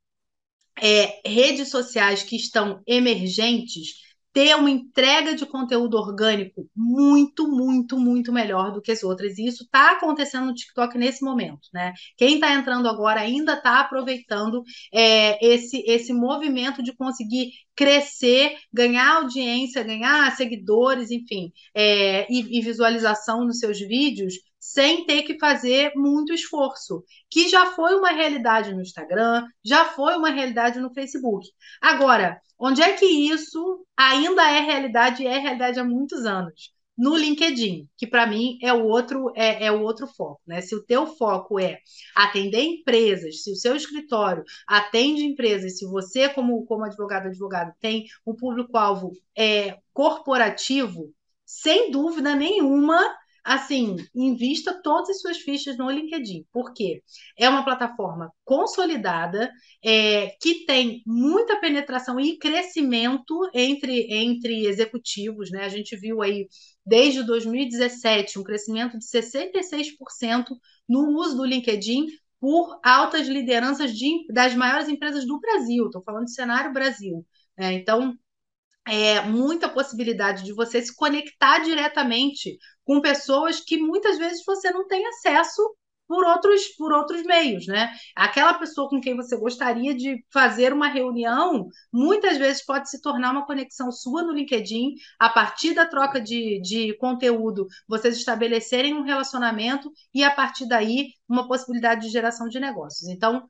[0.80, 8.32] é, redes sociais que estão emergentes ter uma entrega de conteúdo orgânico muito, muito, muito
[8.32, 9.38] melhor do que as outras.
[9.38, 11.92] E isso está acontecendo no TikTok nesse momento, né?
[12.16, 19.18] Quem está entrando agora ainda está aproveitando é, esse, esse movimento de conseguir crescer, ganhar
[19.18, 24.34] audiência, ganhar seguidores, enfim, é, e, e visualização nos seus vídeos
[24.64, 30.16] sem ter que fazer muito esforço, que já foi uma realidade no Instagram, já foi
[30.16, 31.46] uma realidade no Facebook.
[31.82, 36.72] Agora, onde é que isso ainda é realidade e é realidade há muitos anos?
[36.96, 40.62] No LinkedIn, que para mim é o outro é, é, o outro foco, né?
[40.62, 41.80] Se o teu foco é
[42.16, 48.06] atender empresas, se o seu escritório atende empresas, se você como como advogado advogado tem
[48.26, 51.12] um público-alvo é, corporativo,
[51.44, 53.04] sem dúvida nenhuma
[53.44, 57.02] assim, invista todas as suas fichas no LinkedIn, porque
[57.38, 59.50] é uma plataforma consolidada,
[59.84, 65.64] é, que tem muita penetração e crescimento entre, entre executivos, né?
[65.64, 66.48] A gente viu aí
[66.86, 70.46] desde 2017 um crescimento de 66%
[70.88, 72.06] no uso do LinkedIn
[72.40, 75.86] por altas lideranças de, das maiores empresas do Brasil.
[75.86, 77.24] Estou falando de cenário Brasil.
[77.58, 77.74] Né?
[77.74, 78.16] Então,
[78.86, 84.86] é, muita possibilidade de você se conectar diretamente com pessoas que muitas vezes você não
[84.86, 85.62] tem acesso
[86.06, 87.90] por outros, por outros meios, né?
[88.14, 93.32] Aquela pessoa com quem você gostaria de fazer uma reunião, muitas vezes pode se tornar
[93.32, 99.02] uma conexão sua no LinkedIn, a partir da troca de, de conteúdo, vocês estabelecerem um
[99.02, 103.08] relacionamento e, a partir daí, uma possibilidade de geração de negócios.
[103.08, 103.48] Então,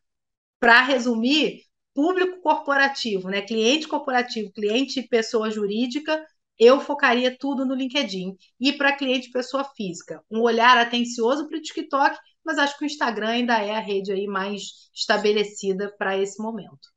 [0.60, 1.62] para resumir,
[1.94, 3.40] público corporativo, né?
[3.40, 6.22] Cliente corporativo, cliente pessoa jurídica,
[6.58, 8.36] eu focaria tudo no LinkedIn.
[8.60, 12.86] E para cliente pessoa física, um olhar atencioso para o TikTok, mas acho que o
[12.86, 16.92] Instagram ainda é a rede aí mais estabelecida para esse momento.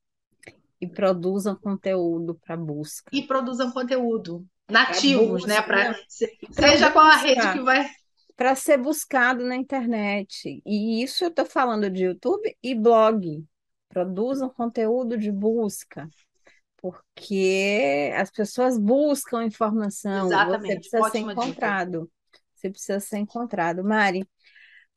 [0.80, 3.10] E produzam conteúdo para busca.
[3.12, 5.62] E produzam conteúdo nativos, né?
[5.62, 5.96] Pra,
[6.52, 7.90] seja qual a rede que vai
[8.36, 10.62] para ser buscado na internet.
[10.64, 13.44] E isso eu estou falando de YouTube e blog
[13.98, 16.08] produzam conteúdo de busca,
[16.78, 20.68] porque as pessoas buscam informação, Exatamente.
[20.68, 22.02] você precisa Ótima ser encontrado.
[22.02, 22.42] Dica.
[22.54, 23.84] Você precisa ser encontrado.
[23.84, 24.28] Mari,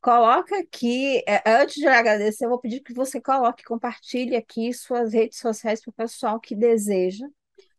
[0.03, 5.13] Coloca aqui, é, antes de agradecer, eu vou pedir que você coloque, compartilhe aqui suas
[5.13, 7.27] redes sociais para o pessoal que deseja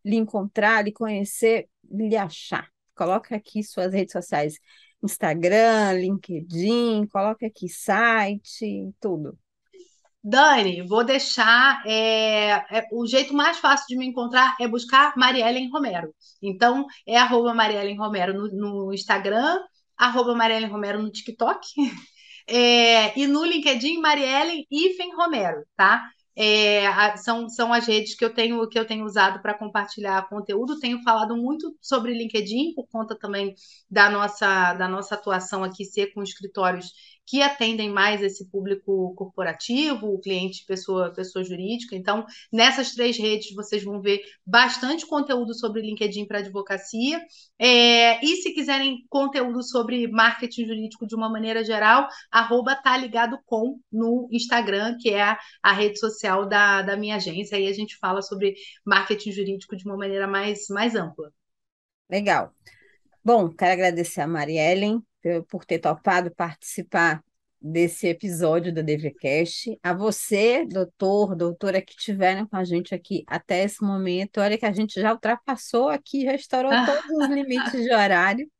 [0.05, 2.69] lhe encontrar, lhe conhecer, lhe achar.
[2.95, 4.57] Coloca aqui suas redes sociais,
[5.03, 9.37] Instagram, LinkedIn, coloca aqui site, tudo.
[10.23, 11.83] Dani, vou deixar.
[11.85, 16.13] É, é, o jeito mais fácil de me encontrar é buscar Mariellen Romero.
[16.41, 18.47] Então, é arroba Mariellen Romero no,
[18.85, 19.59] no Instagram,
[19.97, 21.67] arroba Mariellen Romero no TikTok.
[22.45, 26.03] É, e no LinkedIn, Mariellen Ifen Romero, tá?
[26.35, 30.79] É, são, são as redes que eu tenho que eu tenho usado para compartilhar conteúdo.
[30.79, 33.53] Tenho falado muito sobre LinkedIn por conta também
[33.89, 36.91] da nossa da nossa atuação aqui ser com escritórios
[37.25, 41.95] que atendem mais esse público corporativo, o cliente pessoa, pessoa jurídica.
[41.95, 47.21] Então, nessas três redes vocês vão ver bastante conteúdo sobre LinkedIn para advocacia.
[47.57, 53.39] É, e se quiserem conteúdo sobre marketing jurídico de uma maneira geral, arroba tá ligado
[53.45, 57.57] com no Instagram, que é a, a rede social da, da minha agência.
[57.57, 58.55] Aí a gente fala sobre
[58.85, 61.31] marketing jurídico de uma maneira mais, mais ampla.
[62.09, 62.53] Legal.
[63.23, 65.01] Bom, quero agradecer a Mariellen
[65.49, 67.23] por ter topado participar
[67.63, 69.79] desse episódio da DVCast.
[69.81, 74.41] A você, doutor, doutora, que estiveram com a gente aqui até esse momento.
[74.41, 78.51] Olha que a gente já ultrapassou aqui, já estourou todos os limites de horário.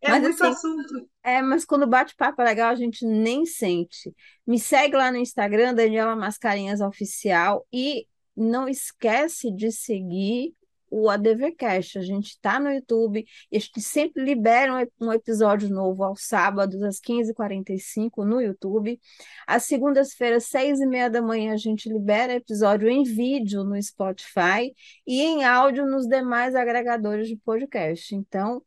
[0.00, 1.08] É mas, muito assim, assunto.
[1.24, 4.14] É, mas quando bate-papo é legal, a gente nem sente.
[4.46, 10.54] Me segue lá no Instagram, Daniela Mascarenhas Oficial, e não esquece de seguir
[10.92, 11.98] o ADVcast.
[11.98, 16.82] A gente está no YouTube e a gente sempre libera um, episódio novo aos sábados,
[16.82, 19.00] às 15h45 no YouTube.
[19.46, 24.72] Às segundas-feiras, seis e meia da manhã, a gente libera episódio em vídeo no Spotify
[25.06, 28.14] e em áudio nos demais agregadores de podcast.
[28.14, 28.62] Então,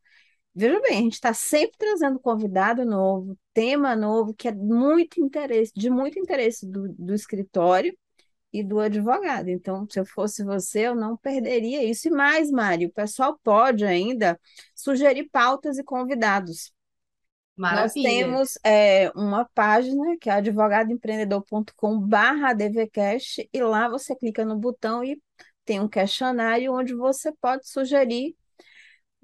[0.57, 5.69] Veja bem, a gente está sempre trazendo convidado novo, tema novo, que é muito interesse,
[5.75, 7.93] de muito interesse do, do escritório
[8.59, 9.49] e do advogado.
[9.49, 12.07] Então, se eu fosse você, eu não perderia isso.
[12.07, 14.39] E mais, Mário, o pessoal pode ainda
[14.73, 16.73] sugerir pautas e convidados.
[17.55, 17.83] Maravilha.
[17.83, 25.03] Nós temos é, uma página que é advogadoempreendedor.com/barra DVCast e lá você clica no botão
[25.03, 25.21] e
[25.63, 28.35] tem um questionário onde você pode sugerir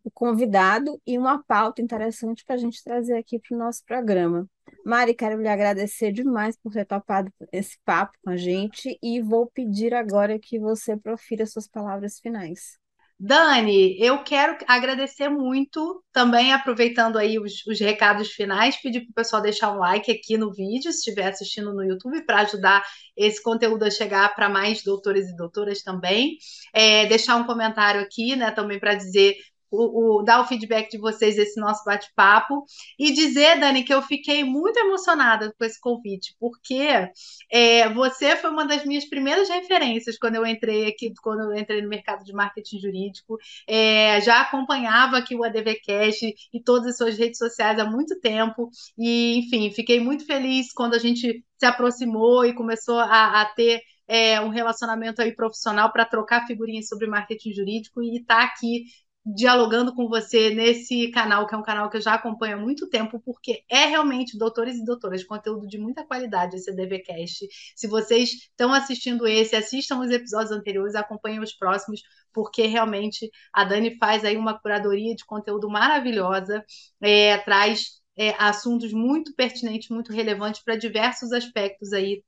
[0.04, 4.48] o convidado e uma pauta interessante para a gente trazer aqui para o nosso programa.
[4.86, 9.48] Mari, quero lhe agradecer demais por ter topado esse papo com a gente e vou
[9.48, 12.82] pedir agora que você profira suas palavras finais.
[13.24, 19.14] Dani, eu quero agradecer muito, também aproveitando aí os, os recados finais, pedir para o
[19.14, 22.84] pessoal deixar um like aqui no vídeo, se estiver assistindo no YouTube, para ajudar
[23.16, 26.36] esse conteúdo a chegar para mais doutores e doutoras também.
[26.74, 29.36] É, deixar um comentário aqui, né, também para dizer
[29.72, 32.66] o, o, dar o feedback de vocês desse nosso bate-papo
[33.00, 37.10] e dizer, Dani, que eu fiquei muito emocionada com esse convite, porque
[37.50, 41.82] é, você foi uma das minhas primeiras referências quando eu entrei aqui, quando eu entrei
[41.82, 43.38] no mercado de marketing jurídico.
[43.68, 48.70] É, já acompanhava aqui o ADVcast e todas as suas redes sociais há muito tempo.
[48.98, 53.82] E, enfim, fiquei muito feliz quando a gente se aproximou e começou a, a ter
[54.08, 58.86] é, um relacionamento aí profissional para trocar figurinhas sobre marketing jurídico e estar tá aqui
[59.26, 62.90] dialogando com você nesse canal, que é um canal que eu já acompanho há muito
[62.90, 67.48] tempo, porque é realmente, doutores e doutoras, conteúdo de muita qualidade esse DVCast.
[67.76, 72.02] Se vocês estão assistindo esse, assistam os episódios anteriores, acompanhem os próximos,
[72.34, 76.64] porque realmente a Dani faz aí uma curadoria de conteúdo maravilhosa,
[77.00, 82.24] é, traz é, assuntos muito pertinentes, muito relevantes para diversos aspectos aí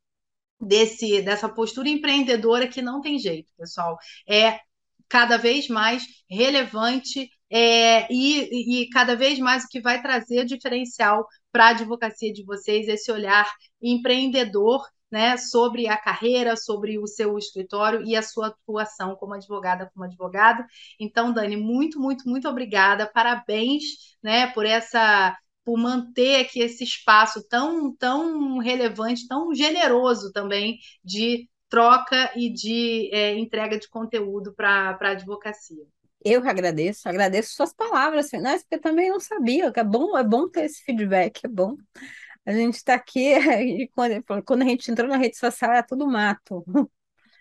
[0.62, 3.98] desse dessa postura empreendedora que não tem jeito, pessoal.
[4.28, 4.60] É
[5.14, 11.28] cada vez mais relevante é, e, e, cada vez mais o que vai trazer diferencial
[11.52, 13.48] para a advocacia de vocês, esse olhar
[13.80, 14.82] empreendedor
[15.12, 20.04] né, sobre a carreira, sobre o seu escritório e a sua atuação como advogada, como
[20.04, 20.66] advogado.
[21.00, 23.06] Então, Dani, muito, muito, muito obrigada.
[23.06, 23.84] Parabéns
[24.24, 31.48] né, por essa por manter aqui esse espaço tão, tão relevante, tão generoso também de
[31.74, 35.84] troca e de é, entrega de conteúdo para a advocacia.
[36.24, 40.16] Eu que agradeço, agradeço suas palavras finais, porque eu também não sabia, que é bom,
[40.16, 41.76] é bom ter esse feedback, é bom.
[42.46, 43.34] A gente está aqui,
[43.82, 46.64] e quando, quando a gente entrou na rede social, era tudo mato.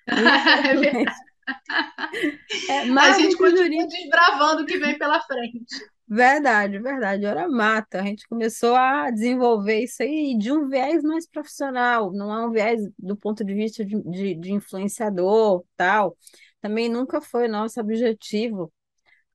[2.71, 5.92] é, a gente continua desbravando o que vem pela frente.
[6.09, 7.25] Verdade, verdade.
[7.25, 8.01] Era mata.
[8.01, 12.51] A gente começou a desenvolver isso aí de um viés mais profissional, não é um
[12.51, 16.17] viés do ponto de vista de, de, de influenciador, tal.
[16.61, 18.73] Também nunca foi nosso objetivo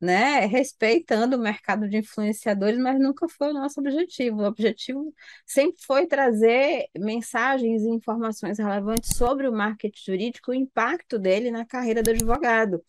[0.02, 4.42] né, respeitando o mercado de influenciadores, mas nunca foi o nosso objetivo.
[4.42, 5.14] O objetivo
[5.46, 11.66] sempre foi trazer mensagens e informações relevantes sobre o marketing jurídico, o impacto dele na
[11.66, 12.84] carreira do advogado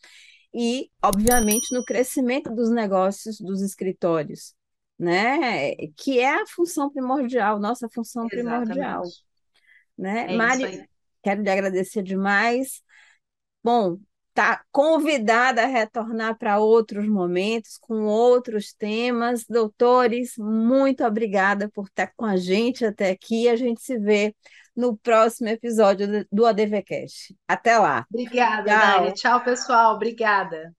[0.54, 4.54] e, obviamente, no crescimento dos negócios dos escritórios,
[4.98, 5.74] né?
[5.96, 8.64] Que é a função primordial, nossa função Exatamente.
[8.66, 9.02] primordial,
[9.96, 10.32] né?
[10.32, 10.88] É Mari,
[11.22, 12.82] quero lhe agradecer demais.
[13.62, 13.98] Bom,
[14.38, 19.44] está convidada a retornar para outros momentos, com outros temas.
[19.48, 23.48] Doutores, muito obrigada por estar com a gente até aqui.
[23.48, 24.32] A gente se vê
[24.76, 27.36] no próximo episódio do ADVCast.
[27.48, 28.06] Até lá.
[28.08, 29.00] Obrigada, Tchau.
[29.00, 29.14] Dani.
[29.14, 29.94] Tchau, pessoal.
[29.96, 30.77] Obrigada.